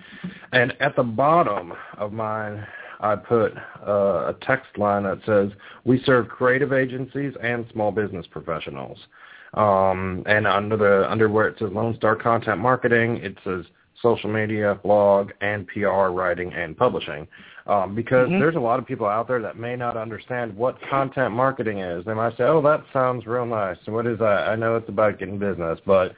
and 0.53 0.75
at 0.81 0.95
the 0.97 1.03
bottom 1.03 1.73
of 1.97 2.13
mine 2.13 2.67
I 3.01 3.17
put 3.17 3.53
uh, 3.87 4.33
a 4.33 4.37
text 4.43 4.77
line 4.77 5.05
that 5.05 5.19
says, 5.27 5.51
"We 5.85 6.03
serve 6.05 6.29
creative 6.29 6.73
agencies 6.73 7.35
and 7.43 7.67
small 7.73 7.91
business 7.91 8.27
professionals." 8.31 8.99
Um, 9.55 10.23
and 10.27 10.47
under 10.47 10.77
the 10.77 11.11
under 11.11 11.29
where 11.29 11.49
it 11.49 11.59
says 11.59 11.71
Lone 11.73 11.97
Star 11.97 12.15
Content 12.15 12.61
Marketing, 12.61 13.17
it 13.17 13.37
says 13.45 13.65
social 14.01 14.31
media, 14.31 14.79
blog, 14.83 15.31
and 15.41 15.67
PR 15.67 16.09
writing 16.09 16.53
and 16.53 16.77
publishing. 16.77 17.27
Um, 17.67 17.95
because 17.95 18.29
mm-hmm. 18.29 18.41
there's 18.41 18.57
a 18.57 18.61
lot 18.61 18.79
of 18.79 18.87
people 18.87 19.07
out 19.07 19.29
there 19.29 19.41
that 19.43 19.57
may 19.57 19.77
not 19.77 19.97
understand 19.97 20.57
what 20.57 20.79
content 20.89 21.33
marketing 21.33 21.79
is. 21.79 22.05
They 22.05 22.15
might 22.15 22.37
say, 22.37 22.45
"Oh, 22.45 22.63
that 22.63 22.85
sounds 22.93 23.27
real 23.27 23.47
nice. 23.47 23.77
What 23.87 24.07
is 24.07 24.19
that?" 24.19 24.49
I 24.49 24.57
know 24.57 24.77
it's 24.77 24.89
about 24.89 25.19
getting 25.19 25.39
business, 25.39 25.79
but 25.87 26.15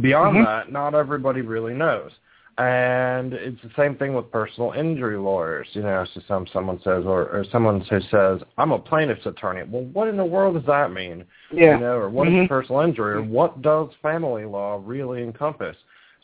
beyond 0.00 0.36
mm-hmm. 0.36 0.44
that, 0.44 0.72
not 0.72 0.94
everybody 0.94 1.40
really 1.40 1.74
knows. 1.74 2.12
And 2.58 3.34
it's 3.34 3.60
the 3.62 3.70
same 3.76 3.96
thing 3.96 4.14
with 4.14 4.30
personal 4.30 4.72
injury 4.72 5.18
lawyers. 5.18 5.68
You 5.72 5.82
know, 5.82 6.06
so 6.14 6.22
some 6.26 6.46
someone 6.54 6.78
says, 6.78 7.04
or, 7.04 7.28
or 7.28 7.44
someone 7.52 7.82
who 7.82 8.00
says, 8.10 8.40
"I'm 8.56 8.72
a 8.72 8.78
plaintiff's 8.78 9.26
attorney." 9.26 9.62
Well, 9.68 9.84
what 9.92 10.08
in 10.08 10.16
the 10.16 10.24
world 10.24 10.54
does 10.54 10.64
that 10.66 10.90
mean? 10.90 11.24
Yeah. 11.52 11.74
You 11.74 11.80
know, 11.80 11.96
or 11.96 12.08
what 12.08 12.28
mm-hmm. 12.28 12.44
is 12.44 12.48
personal 12.48 12.80
injury, 12.80 13.16
or 13.16 13.22
what 13.22 13.60
does 13.60 13.90
family 14.00 14.46
law 14.46 14.80
really 14.82 15.22
encompass? 15.22 15.76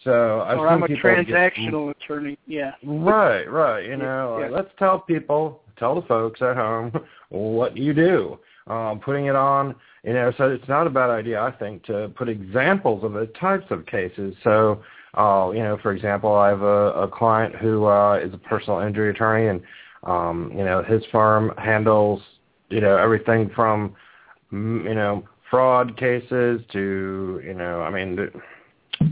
So 0.05 0.41
I've 0.41 0.59
or 0.59 0.69
I'm 0.69 0.83
a 0.83 0.89
transactional 0.89 1.89
get, 1.89 2.03
attorney. 2.03 2.39
Yeah. 2.47 2.73
Right, 2.83 3.45
right. 3.45 3.85
You 3.85 3.97
know, 3.97 4.39
yeah. 4.41 4.49
let's 4.49 4.71
tell 4.79 5.01
people, 5.01 5.61
tell 5.79 5.95
the 5.95 6.07
folks 6.07 6.41
at 6.43 6.57
home 6.57 6.93
what 7.29 7.77
you 7.77 7.93
do. 7.93 8.39
Um, 8.69 9.01
putting 9.01 9.27
it 9.27 9.35
on, 9.35 9.75
you 10.05 10.13
know, 10.13 10.33
so 10.39 10.49
it's 10.49 10.69
not 10.69 10.87
a 10.87 10.91
bad 10.91 11.11
idea, 11.11 11.43
I 11.43 11.51
think, 11.51 11.83
to 11.87 12.13
put 12.15 12.29
examples 12.29 13.03
of 13.03 13.13
the 13.13 13.27
types 13.39 13.67
of 13.71 13.87
cases. 13.87 14.37
So 14.45 14.83
uh, 15.15 15.51
you 15.53 15.61
know, 15.61 15.79
for 15.83 15.93
example, 15.93 16.35
I 16.35 16.49
have 16.49 16.63
a, 16.63 16.93
a 16.93 17.09
client 17.09 17.55
who 17.55 17.87
uh, 17.87 18.19
is 18.23 18.33
a 18.33 18.39
personal 18.39 18.81
injury 18.81 19.11
attorney, 19.11 19.49
and 19.49 19.61
um, 20.05 20.51
you 20.57 20.65
know, 20.65 20.83
his 20.83 21.03
firm 21.13 21.53
handles 21.59 22.23
you 22.71 22.81
know 22.81 22.97
everything 22.97 23.51
from 23.55 23.95
you 24.51 24.95
know 24.95 25.25
fraud 25.51 25.97
cases 25.99 26.63
to 26.73 27.41
you 27.45 27.55
know, 27.55 27.83
I 27.83 27.91
mean, 27.91 28.31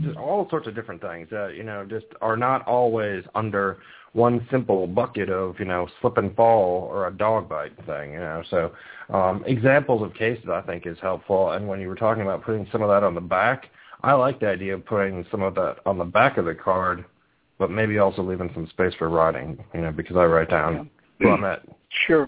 just 0.03 0.17
all 0.17 0.49
sorts 0.49 0.67
of 0.67 0.75
different 0.75 1.01
things 1.01 1.27
that 1.29 1.53
you 1.55 1.63
know 1.63 1.85
just 1.85 2.07
are 2.21 2.35
not 2.35 2.67
always 2.67 3.23
under 3.35 3.77
one 4.13 4.45
simple 4.51 4.87
bucket 4.87 5.29
of 5.29 5.55
you 5.59 5.65
know 5.65 5.87
slip 6.01 6.17
and 6.17 6.35
fall 6.35 6.89
or 6.91 7.07
a 7.07 7.11
dog 7.11 7.47
bite 7.47 7.75
thing 7.85 8.13
you 8.13 8.19
know. 8.19 8.43
So 8.49 8.71
um 9.09 9.43
examples 9.45 10.01
of 10.01 10.13
cases 10.13 10.45
i 10.51 10.61
think 10.61 10.87
is 10.87 10.97
helpful. 11.01 11.51
And 11.51 11.67
when 11.67 11.79
you 11.79 11.87
were 11.87 11.95
talking 11.95 12.23
about 12.23 12.43
putting 12.43 12.67
some 12.71 12.81
of 12.81 12.89
that 12.89 13.03
on 13.03 13.13
the 13.13 13.21
back 13.21 13.67
I 14.03 14.13
like 14.13 14.39
the 14.39 14.47
idea 14.47 14.75
of 14.75 14.85
putting 14.85 15.25
some 15.29 15.41
of 15.41 15.55
that 15.55 15.77
on 15.85 15.97
the 15.97 16.05
back 16.05 16.37
of 16.37 16.45
the 16.45 16.55
card, 16.55 17.05
but 17.59 17.69
maybe 17.69 17.99
also 17.99 18.21
leaving 18.21 18.49
some 18.53 18.67
space 18.67 18.93
for 18.97 19.09
writing, 19.09 19.63
you 19.73 19.81
know, 19.81 19.91
because 19.91 20.17
I 20.17 20.25
write 20.25 20.49
down 20.49 20.89
yeah. 21.19 21.27
who 21.27 21.33
I'm 21.33 21.43
at. 21.43 21.63
Sure. 22.07 22.27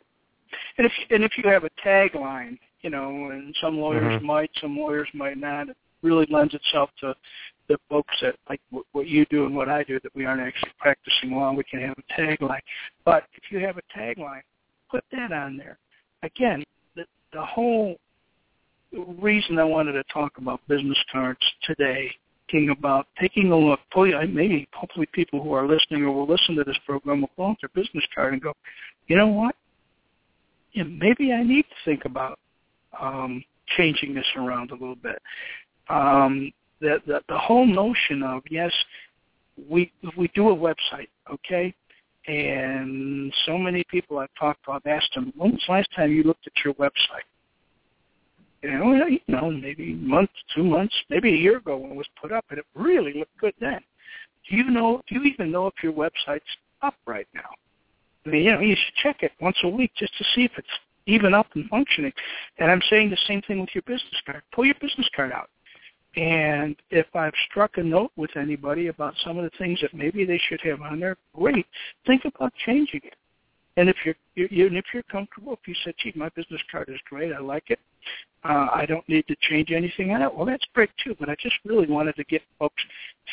And 0.77 0.85
if 0.85 0.91
and 1.09 1.23
if 1.23 1.31
you 1.37 1.49
have 1.49 1.63
a 1.63 1.69
tagline, 1.83 2.57
you 2.81 2.89
know, 2.89 3.31
and 3.31 3.55
some 3.61 3.77
lawyers 3.77 4.03
mm-hmm. 4.03 4.25
might, 4.25 4.51
some 4.61 4.77
lawyers 4.77 5.07
might 5.13 5.37
not, 5.37 5.69
it 5.69 5.77
really 6.03 6.27
lends 6.29 6.53
itself 6.53 6.89
to 6.99 7.15
the 7.69 7.77
folks 7.89 8.13
that 8.21 8.35
like 8.49 8.61
what 8.91 9.07
you 9.07 9.25
do 9.29 9.45
and 9.45 9.55
what 9.55 9.69
I 9.69 9.83
do 9.83 9.99
that 10.01 10.15
we 10.15 10.25
aren't 10.25 10.41
actually 10.41 10.71
practicing 10.77 11.31
law. 11.31 11.53
We 11.53 11.63
can 11.63 11.81
have 11.81 11.95
a 11.97 12.21
tagline, 12.21 12.59
but 13.05 13.23
if 13.33 13.51
you 13.51 13.59
have 13.65 13.77
a 13.77 13.99
tagline, 13.99 14.41
put 14.91 15.03
that 15.11 15.31
on 15.31 15.57
there. 15.57 15.77
Again, 16.21 16.63
the 16.95 17.05
the 17.31 17.43
whole 17.43 17.95
reason 19.19 19.59
I 19.59 19.63
wanted 19.63 19.93
to 19.93 20.03
talk 20.11 20.37
about 20.37 20.61
business 20.67 20.97
cards 21.11 21.39
today, 21.63 22.11
thinking 22.51 22.69
about 22.69 23.07
taking 23.19 23.51
a 23.51 23.57
look, 23.57 23.79
maybe 23.95 24.67
hopefully 24.73 25.07
people 25.13 25.41
who 25.41 25.53
are 25.53 25.67
listening 25.67 26.03
or 26.03 26.11
will 26.11 26.27
listen 26.27 26.55
to 26.55 26.63
this 26.63 26.77
program 26.85 27.21
will 27.21 27.29
pull 27.35 27.47
out 27.47 27.57
their 27.61 27.69
business 27.73 28.05
card 28.13 28.33
and 28.33 28.41
go, 28.41 28.53
you 29.07 29.15
know 29.15 29.27
what? 29.27 29.55
Yeah, 30.73 30.83
maybe 30.83 31.33
I 31.33 31.43
need 31.43 31.63
to 31.63 31.75
think 31.85 32.05
about 32.05 32.39
um, 32.99 33.43
changing 33.77 34.13
this 34.13 34.25
around 34.35 34.71
a 34.71 34.75
little 34.75 34.95
bit. 34.95 35.21
Um, 35.89 36.51
the, 36.81 36.99
the 37.05 37.21
the 37.29 37.37
whole 37.37 37.65
notion 37.65 38.23
of 38.23 38.41
yes, 38.49 38.71
we 39.69 39.91
we 40.17 40.29
do 40.33 40.49
a 40.49 40.55
website, 40.55 41.07
okay, 41.31 41.73
and 42.27 43.33
so 43.45 43.57
many 43.57 43.83
people 43.89 44.17
I've 44.17 44.33
talked 44.39 44.65
to, 44.65 44.71
I've 44.71 44.85
asked 44.85 45.11
them, 45.13 45.33
when 45.35 45.51
was 45.51 45.61
the 45.67 45.73
last 45.73 45.89
time 45.95 46.11
you 46.11 46.23
looked 46.23 46.47
at 46.47 46.53
your 46.63 46.73
website? 46.75 47.27
You 48.63 48.71
know, 48.71 49.05
you 49.05 49.19
know, 49.27 49.51
maybe 49.51 49.93
months, 49.93 50.33
two 50.55 50.63
months, 50.63 50.95
maybe 51.09 51.33
a 51.33 51.37
year 51.37 51.57
ago 51.57 51.77
when 51.77 51.91
it 51.91 51.95
was 51.95 52.07
put 52.19 52.31
up, 52.31 52.45
and 52.49 52.59
it 52.59 52.65
really 52.75 53.13
looked 53.13 53.37
good 53.37 53.53
then. 53.59 53.81
Do 54.49 54.55
you 54.55 54.69
know? 54.69 55.01
Do 55.07 55.15
you 55.15 55.23
even 55.23 55.51
know 55.51 55.67
if 55.67 55.73
your 55.83 55.93
website's 55.93 56.43
up 56.81 56.95
right 57.05 57.27
now? 57.33 57.49
I 58.25 58.29
mean, 58.29 58.43
you 58.43 58.51
know, 58.53 58.59
you 58.61 58.75
should 58.75 58.95
check 59.01 59.21
it 59.21 59.31
once 59.41 59.57
a 59.63 59.69
week 59.69 59.91
just 59.97 60.17
to 60.17 60.23
see 60.33 60.45
if 60.45 60.51
it's 60.57 60.67
even 61.05 61.33
up 61.33 61.47
and 61.55 61.67
functioning. 61.69 62.13
And 62.57 62.71
I'm 62.71 62.81
saying 62.89 63.09
the 63.09 63.17
same 63.27 63.41
thing 63.41 63.59
with 63.59 63.69
your 63.73 63.81
business 63.81 64.21
card. 64.25 64.41
Pull 64.53 64.65
your 64.65 64.75
business 64.75 65.09
card 65.13 65.33
out. 65.33 65.49
And 66.15 66.75
if 66.91 67.07
I've 67.15 67.33
struck 67.49 67.77
a 67.77 67.83
note 67.83 68.11
with 68.15 68.29
anybody 68.37 68.87
about 68.87 69.15
some 69.25 69.37
of 69.37 69.43
the 69.43 69.57
things 69.57 69.81
that 69.81 69.93
maybe 69.93 70.25
they 70.25 70.39
should 70.47 70.61
have 70.61 70.81
on 70.81 70.99
there, 70.99 71.17
great. 71.35 71.65
Think 72.05 72.23
about 72.23 72.53
changing 72.65 73.01
it. 73.03 73.15
And 73.75 73.89
if 73.89 73.95
you're, 74.05 74.15
you, 74.35 74.67
and 74.67 74.77
if 74.77 74.85
you're 74.93 75.03
comfortable, 75.03 75.53
if 75.53 75.67
you 75.67 75.73
said, 75.83 75.95
"Gee, 75.97 76.13
my 76.15 76.29
business 76.29 76.61
card 76.71 76.89
is 76.89 76.99
great, 77.09 77.33
I 77.33 77.39
like 77.39 77.63
it, 77.69 77.79
uh, 78.43 78.67
I 78.73 78.85
don't 78.87 79.07
need 79.07 79.25
to 79.27 79.35
change 79.41 79.71
anything 79.71 80.11
on 80.11 80.21
it," 80.21 80.33
well, 80.33 80.45
that's 80.45 80.65
great 80.73 80.91
too. 81.03 81.15
But 81.19 81.29
I 81.29 81.35
just 81.41 81.55
really 81.65 81.87
wanted 81.87 82.15
to 82.17 82.23
get 82.25 82.41
folks 82.59 82.83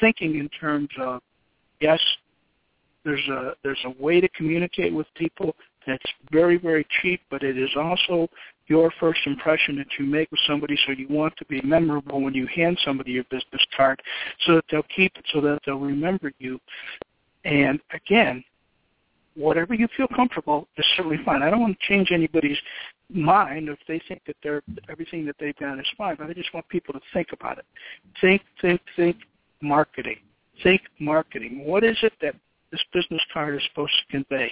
thinking 0.01 0.39
in 0.39 0.49
terms 0.51 0.89
of, 0.99 1.23
yes, 1.81 2.01
there's 3.05 3.27
a 3.29 3.55
there's 3.63 3.85
a 3.85 4.03
way 4.03 4.21
to 4.21 4.29
communicate 4.31 4.93
with 4.93 5.07
people 5.15 5.57
that's 5.87 6.05
very 6.31 6.59
very 6.59 6.87
cheap, 7.01 7.21
but 7.31 7.43
it 7.43 7.57
is 7.59 7.71
also 7.77 8.29
your 8.67 8.93
first 9.01 9.21
impression 9.27 9.77
that 9.77 9.89
you 9.99 10.07
make 10.07 10.31
with 10.31 10.41
somebody, 10.47 10.79
so 10.87 10.93
you 10.93 11.09
want 11.11 11.37
to 11.37 11.45
be 11.47 11.61
memorable 11.63 12.21
when 12.23 12.35
you 12.35 12.47
hand 12.47 12.79
somebody 12.85 13.11
your 13.11 13.25
business 13.25 13.65
card, 13.77 14.01
so 14.47 14.55
that 14.55 14.65
they'll 14.71 14.85
keep 14.95 15.13
it, 15.17 15.25
so 15.33 15.41
that 15.41 15.59
they'll 15.67 15.81
remember 15.81 16.31
you. 16.39 16.61
And 17.45 17.81
again, 17.93 18.45
whatever 19.35 19.75
you 19.75 19.89
feel 19.97 20.09
comfortable 20.15 20.69
is 20.77 20.85
certainly 20.97 21.19
fine. 21.25 21.43
I 21.43 21.51
don't 21.51 21.61
want 21.61 21.79
to 21.79 21.87
change 21.87 22.11
anybody's 22.13 22.59
mind 23.09 23.69
if 23.69 23.79
they 23.89 24.01
think 24.09 24.23
that 24.27 24.37
they're 24.43 24.63
everything 24.89 25.25
that 25.27 25.37
they've 25.39 25.57
done 25.57 25.79
is 25.81 25.87
fine, 25.97 26.17
but 26.17 26.29
I 26.29 26.33
just 26.33 26.53
want 26.55 26.69
people 26.69 26.95
to 26.95 27.01
think 27.13 27.29
about 27.33 27.59
it. 27.59 27.65
Think, 28.21 28.43
think, 28.61 28.81
think 28.97 29.17
marketing. 29.61 30.19
Think 30.63 30.83
marketing. 30.99 31.65
What 31.65 31.85
is 31.85 31.97
it 32.03 32.13
that 32.23 32.35
this 32.71 32.83
business 32.93 33.23
card 33.33 33.57
is 33.57 33.63
supposed 33.71 33.93
to 33.93 34.13
convey? 34.13 34.51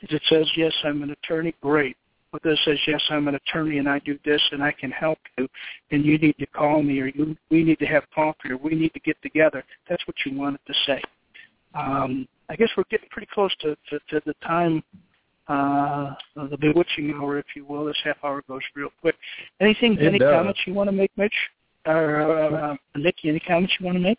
If 0.00 0.12
it 0.12 0.22
says, 0.28 0.46
yes, 0.56 0.72
I'm 0.84 1.02
an 1.02 1.10
attorney, 1.10 1.54
great. 1.60 1.96
But 2.32 2.42
this 2.42 2.58
says, 2.64 2.78
yes, 2.86 3.02
I'm 3.08 3.28
an 3.28 3.36
attorney 3.36 3.78
and 3.78 3.88
I 3.88 3.98
do 4.00 4.18
this 4.24 4.42
and 4.52 4.62
I 4.62 4.72
can 4.72 4.90
help 4.90 5.18
you 5.38 5.48
and 5.90 6.04
you 6.04 6.18
need 6.18 6.36
to 6.38 6.46
call 6.46 6.82
me 6.82 7.00
or 7.00 7.06
you, 7.06 7.36
we 7.50 7.64
need 7.64 7.78
to 7.78 7.86
have 7.86 8.02
coffee 8.14 8.50
or 8.50 8.58
we 8.58 8.74
need 8.74 8.92
to 8.92 9.00
get 9.00 9.20
together. 9.22 9.64
That's 9.88 10.06
what 10.06 10.16
you 10.26 10.36
want 10.36 10.56
it 10.56 10.72
to 10.72 10.78
say. 10.86 11.00
Um, 11.76 12.26
I 12.48 12.56
guess 12.56 12.68
we're 12.76 12.84
getting 12.90 13.08
pretty 13.10 13.28
close 13.32 13.54
to, 13.60 13.76
to, 13.90 13.98
to 14.10 14.22
the 14.24 14.34
time, 14.44 14.82
uh, 15.48 16.14
the 16.36 16.56
bewitching 16.58 17.14
hour, 17.16 17.38
if 17.38 17.46
you 17.54 17.64
will. 17.64 17.84
This 17.86 17.96
half 18.04 18.16
hour 18.24 18.42
goes 18.48 18.62
real 18.74 18.90
quick. 19.00 19.16
Anything, 19.60 19.94
It 19.94 20.06
any 20.06 20.18
does. 20.18 20.32
comments 20.32 20.60
you 20.66 20.74
want 20.74 20.88
to 20.88 20.92
make, 20.92 21.10
Mitch? 21.16 21.34
Or 21.86 22.20
uh, 22.20 22.72
uh, 22.72 22.76
Nikki, 22.96 23.28
any 23.28 23.40
comments 23.40 23.74
you 23.78 23.86
want 23.86 23.96
to 23.96 24.02
make? 24.02 24.18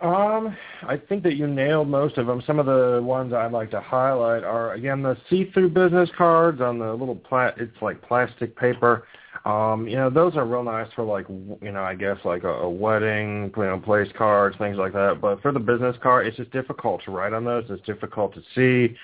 Um, 0.00 0.56
I 0.86 0.96
think 0.96 1.22
that 1.22 1.36
you 1.36 1.46
nailed 1.46 1.88
most 1.88 2.18
of 2.18 2.26
them. 2.26 2.42
Some 2.46 2.58
of 2.58 2.66
the 2.66 3.00
ones 3.02 3.32
I'd 3.32 3.52
like 3.52 3.70
to 3.70 3.80
highlight 3.80 4.44
are 4.44 4.74
again 4.74 5.02
the 5.02 5.16
see-through 5.30 5.70
business 5.70 6.10
cards 6.18 6.60
on 6.60 6.78
the 6.78 6.92
little 6.92 7.14
pla- 7.14 7.52
it's 7.56 7.80
like 7.80 8.02
plastic 8.02 8.56
paper. 8.56 9.06
Um, 9.44 9.86
you 9.86 9.96
know, 9.96 10.08
those 10.08 10.36
are 10.36 10.46
real 10.46 10.62
nice 10.62 10.88
for 10.94 11.04
like 11.04 11.26
you 11.28 11.70
know, 11.70 11.82
I 11.82 11.94
guess 11.94 12.16
like 12.24 12.44
a, 12.44 12.48
a 12.48 12.70
wedding, 12.70 13.52
you 13.54 13.62
know, 13.62 13.78
place 13.78 14.08
cards, 14.16 14.56
things 14.56 14.78
like 14.78 14.94
that. 14.94 15.18
But 15.20 15.42
for 15.42 15.52
the 15.52 15.60
business 15.60 15.96
card, 16.02 16.26
it's 16.26 16.38
just 16.38 16.50
difficult 16.50 17.02
to 17.04 17.10
write 17.10 17.34
on 17.34 17.44
those. 17.44 17.64
It's 17.68 17.84
difficult 17.84 18.34
to 18.34 18.42
see. 18.54 18.96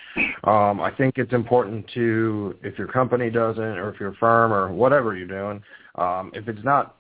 Um, 0.45 0.81
I 0.81 0.91
think 0.97 1.19
it's 1.19 1.35
important 1.35 1.87
to 1.93 2.57
if 2.63 2.79
your 2.79 2.89
company 2.89 3.29
doesn't 3.29 3.63
or 3.63 3.93
if 3.93 4.01
your 4.01 4.15
firm 4.15 4.51
or 4.51 4.73
whatever 4.73 5.15
you're 5.15 5.27
doing, 5.27 5.63
um, 5.97 6.33
if 6.35 6.49
it's 6.49 6.65
not 6.65 6.97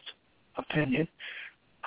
opinion, 0.56 1.06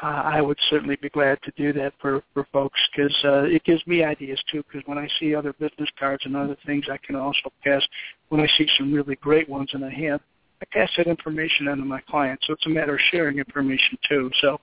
uh, 0.01 0.05
I 0.05 0.41
would 0.41 0.57
certainly 0.69 0.95
be 0.95 1.09
glad 1.09 1.39
to 1.43 1.51
do 1.57 1.73
that 1.73 1.93
for, 1.99 2.23
for 2.33 2.47
folks 2.53 2.79
because 2.95 3.15
uh, 3.23 3.43
it 3.43 3.63
gives 3.63 3.85
me 3.85 4.03
ideas 4.03 4.41
too. 4.51 4.63
Because 4.63 4.87
when 4.87 4.97
I 4.97 5.07
see 5.19 5.35
other 5.35 5.53
business 5.53 5.89
cards 5.99 6.23
and 6.25 6.35
other 6.35 6.57
things, 6.65 6.85
I 6.91 6.97
can 6.97 7.15
also 7.15 7.51
pass. 7.63 7.81
When 8.29 8.41
I 8.41 8.47
see 8.57 8.67
some 8.77 8.93
really 8.93 9.15
great 9.15 9.49
ones 9.49 9.69
and 9.73 9.83
I 9.83 9.91
have, 10.07 10.21
I 10.61 10.65
pass 10.71 10.89
that 10.97 11.07
information 11.07 11.67
on 11.67 11.77
to 11.79 11.85
my 11.85 12.01
clients. 12.01 12.47
So 12.47 12.53
it's 12.53 12.65
a 12.65 12.69
matter 12.69 12.95
of 12.95 13.01
sharing 13.11 13.39
information 13.39 13.97
too. 14.07 14.29
So 14.41 14.59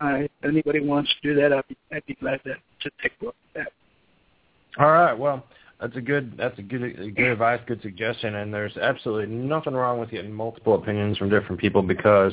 uh, 0.00 0.14
if 0.14 0.30
anybody 0.44 0.80
wants 0.80 1.10
to 1.20 1.34
do 1.34 1.40
that, 1.40 1.52
I'd 1.52 1.68
be, 1.68 1.76
I'd 1.92 2.06
be 2.06 2.14
glad 2.14 2.42
to, 2.44 2.54
to 2.54 2.90
take 3.02 3.12
a 3.20 3.26
look 3.26 3.36
at 3.54 3.64
that. 3.64 4.82
All 4.82 4.90
right. 4.90 5.12
Well, 5.12 5.44
that's 5.80 5.96
a 5.96 6.00
good 6.00 6.36
that's 6.36 6.58
a 6.58 6.62
good 6.62 6.82
a 6.82 7.10
good 7.10 7.28
advice, 7.28 7.60
good 7.66 7.82
suggestion, 7.82 8.36
and 8.36 8.52
there's 8.52 8.76
absolutely 8.76 9.34
nothing 9.34 9.74
wrong 9.74 9.98
with 9.98 10.10
getting 10.10 10.32
multiple 10.32 10.74
opinions 10.74 11.16
from 11.16 11.30
different 11.30 11.60
people 11.60 11.82
because 11.82 12.32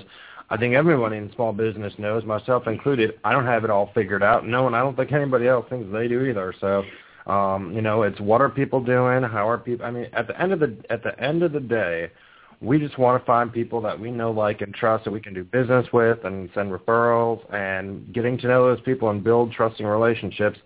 I 0.49 0.57
think 0.57 0.75
everybody 0.75 1.17
in 1.17 1.31
small 1.33 1.51
business 1.53 1.93
knows, 1.97 2.23
myself 2.23 2.67
included, 2.67 3.19
I 3.23 3.33
don't 3.33 3.45
have 3.45 3.63
it 3.63 3.69
all 3.69 3.91
figured 3.93 4.23
out. 4.23 4.47
No, 4.47 4.67
and 4.67 4.75
I 4.75 4.79
don't 4.79 4.95
think 4.95 5.11
anybody 5.11 5.47
else 5.47 5.65
thinks 5.69 5.91
they 5.91 6.07
do 6.07 6.23
either. 6.23 6.53
So, 6.61 6.83
um, 7.29 7.73
you 7.73 7.81
know, 7.81 8.03
it's 8.03 8.19
what 8.19 8.39
are 8.39 8.49
people 8.49 8.81
doing? 8.81 9.23
How 9.23 9.49
are 9.49 9.57
people? 9.57 9.85
I 9.85 9.91
mean, 9.91 10.07
at 10.13 10.27
the 10.27 10.39
end 10.41 10.53
of 10.53 10.59
the 10.59 10.77
at 10.89 11.03
the 11.03 11.19
end 11.21 11.43
of 11.43 11.51
the 11.51 11.59
day, 11.59 12.11
we 12.59 12.79
just 12.79 12.97
want 12.97 13.21
to 13.21 13.25
find 13.25 13.53
people 13.53 13.81
that 13.81 13.99
we 13.99 14.09
know, 14.09 14.31
like, 14.31 14.61
and 14.61 14.73
trust 14.73 15.05
that 15.05 15.11
we 15.11 15.21
can 15.21 15.33
do 15.33 15.43
business 15.43 15.85
with 15.93 16.23
and 16.23 16.49
send 16.55 16.71
referrals 16.71 17.41
and 17.53 18.11
getting 18.13 18.37
to 18.39 18.47
know 18.47 18.65
those 18.67 18.83
people 18.83 19.09
and 19.09 19.23
build 19.23 19.51
trusting 19.51 19.85
relationships. 19.85 20.57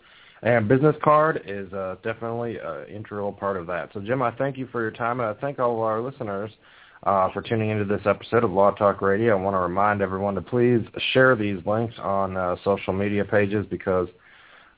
And 0.44 0.68
business 0.68 0.96
card 1.04 1.44
is 1.46 1.72
uh, 1.74 1.98
definitely 2.04 2.58
an 2.58 2.88
integral 2.88 3.32
part 3.32 3.58
of 3.58 3.68
that. 3.68 3.90
So, 3.94 4.00
Jim, 4.00 4.22
I 4.22 4.32
thank 4.32 4.58
you 4.58 4.68
for 4.72 4.82
your 4.82 4.92
time, 4.92 5.20
and 5.20 5.30
I 5.30 5.40
thank 5.40 5.60
all 5.60 5.74
of 5.74 5.80
our 5.80 6.02
listeners 6.02 6.50
uh, 7.04 7.30
for 7.32 7.42
tuning 7.42 7.70
into 7.70 7.86
this 7.86 8.02
episode 8.06 8.44
of 8.44 8.52
Law 8.52 8.72
Talk 8.72 9.02
Radio. 9.02 9.38
I 9.38 9.42
want 9.42 9.56
to 9.56 9.60
remind 9.60 10.02
everyone 10.02 10.36
to 10.36 10.42
please 10.42 10.82
share 11.14 11.36
these 11.36 11.60
links 11.66 11.96
on 12.00 12.38
uh, 12.38 12.56
social 12.64 12.94
media 12.94 13.26
pages 13.26 13.66
because 13.70 14.08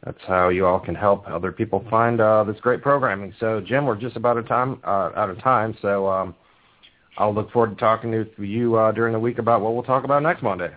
that's 0.04 0.22
how 0.28 0.50
you 0.50 0.66
all 0.66 0.80
can 0.80 0.96
help 0.96 1.26
other 1.30 1.52
people 1.52 1.86
find 1.90 2.20
uh, 2.20 2.44
this 2.44 2.60
great 2.60 2.82
programming. 2.82 3.34
So, 3.40 3.62
Jim, 3.62 3.86
we're 3.86 3.96
just 3.96 4.18
about 4.18 4.38
a 4.38 4.44
time 4.44 4.80
uh, 4.84 5.12
out 5.16 5.30
of 5.30 5.40
time, 5.42 5.78
so 5.82 6.10
um, 6.10 6.36
I'll 7.18 7.34
look 7.34 7.52
forward 7.52 7.72
to 7.72 7.76
talking 7.76 8.12
to 8.12 8.44
you 8.44 8.76
uh, 8.76 8.92
during 8.92 9.14
the 9.14 9.20
week 9.20 9.38
about 9.40 9.62
what 9.62 9.74
we'll 9.74 9.84
talk 9.84 10.04
about 10.04 10.24
next 10.24 10.42
Monday. 10.42 10.72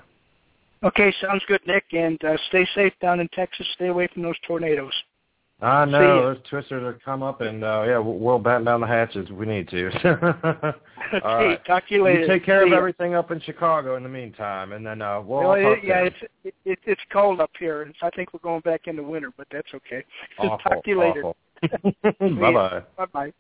Okay, 0.83 1.13
sounds 1.21 1.43
good, 1.49 1.61
Nick. 1.67 1.85
And 1.93 2.23
uh, 2.25 2.37
stay 2.49 2.67
safe 2.75 2.93
down 3.01 3.21
in 3.21 3.29
Texas. 3.29 3.67
Stay 3.75 3.89
away 3.89 4.09
from 4.13 4.23
those 4.23 4.37
tornadoes. 4.47 4.93
I 5.63 5.87
See 5.87 5.93
know 5.93 6.35
those 6.35 6.43
twisters 6.51 6.83
are 6.83 6.99
come 7.03 7.23
up, 7.23 7.41
and 7.41 7.65
uh, 7.65 7.85
yeah, 7.87 7.99
we'll, 7.99 8.19
we'll 8.19 8.39
batten 8.39 8.65
down 8.65 8.83
the 8.83 8.87
hatches 8.87 9.27
if 9.31 9.37
we 9.37 9.47
need 9.47 9.69
to. 9.69 10.75
Okay, 11.15 11.25
All 11.25 11.37
right. 11.37 11.65
talk 11.65 11.87
to 11.87 11.95
you 11.95 12.03
later. 12.03 12.23
You 12.23 12.27
take 12.27 12.45
care 12.45 12.63
See 12.63 12.67
of 12.67 12.73
ya. 12.73 12.77
everything 12.79 13.15
up 13.15 13.31
in 13.31 13.41
Chicago 13.41 13.97
in 13.97 14.03
the 14.03 14.09
meantime, 14.09 14.73
and 14.73 14.85
then 14.85 15.01
uh, 15.01 15.21
we'll 15.21 15.51
Well, 15.51 15.53
it, 15.53 15.85
yeah, 15.85 16.01
it's 16.01 16.17
it, 16.43 16.55
it, 16.65 16.79
it's 16.85 17.01
cold 17.13 17.41
up 17.41 17.53
here, 17.61 17.83
and 17.83 17.95
I 18.03 18.11
think 18.11 18.35
we're 18.35 18.41
going 18.41 18.61
back 18.63 18.89
into 18.89 19.05
winter, 19.05 19.33
but 19.37 19.47
that's 19.53 19.69
okay. 19.73 20.03
awful, 20.39 20.59
Talk 20.65 20.83
to 20.83 20.91
you 20.91 20.99
later. 20.99 21.23
bye 22.03 22.53
bye. 22.53 22.83
Bye 22.97 23.07
bye. 23.13 23.33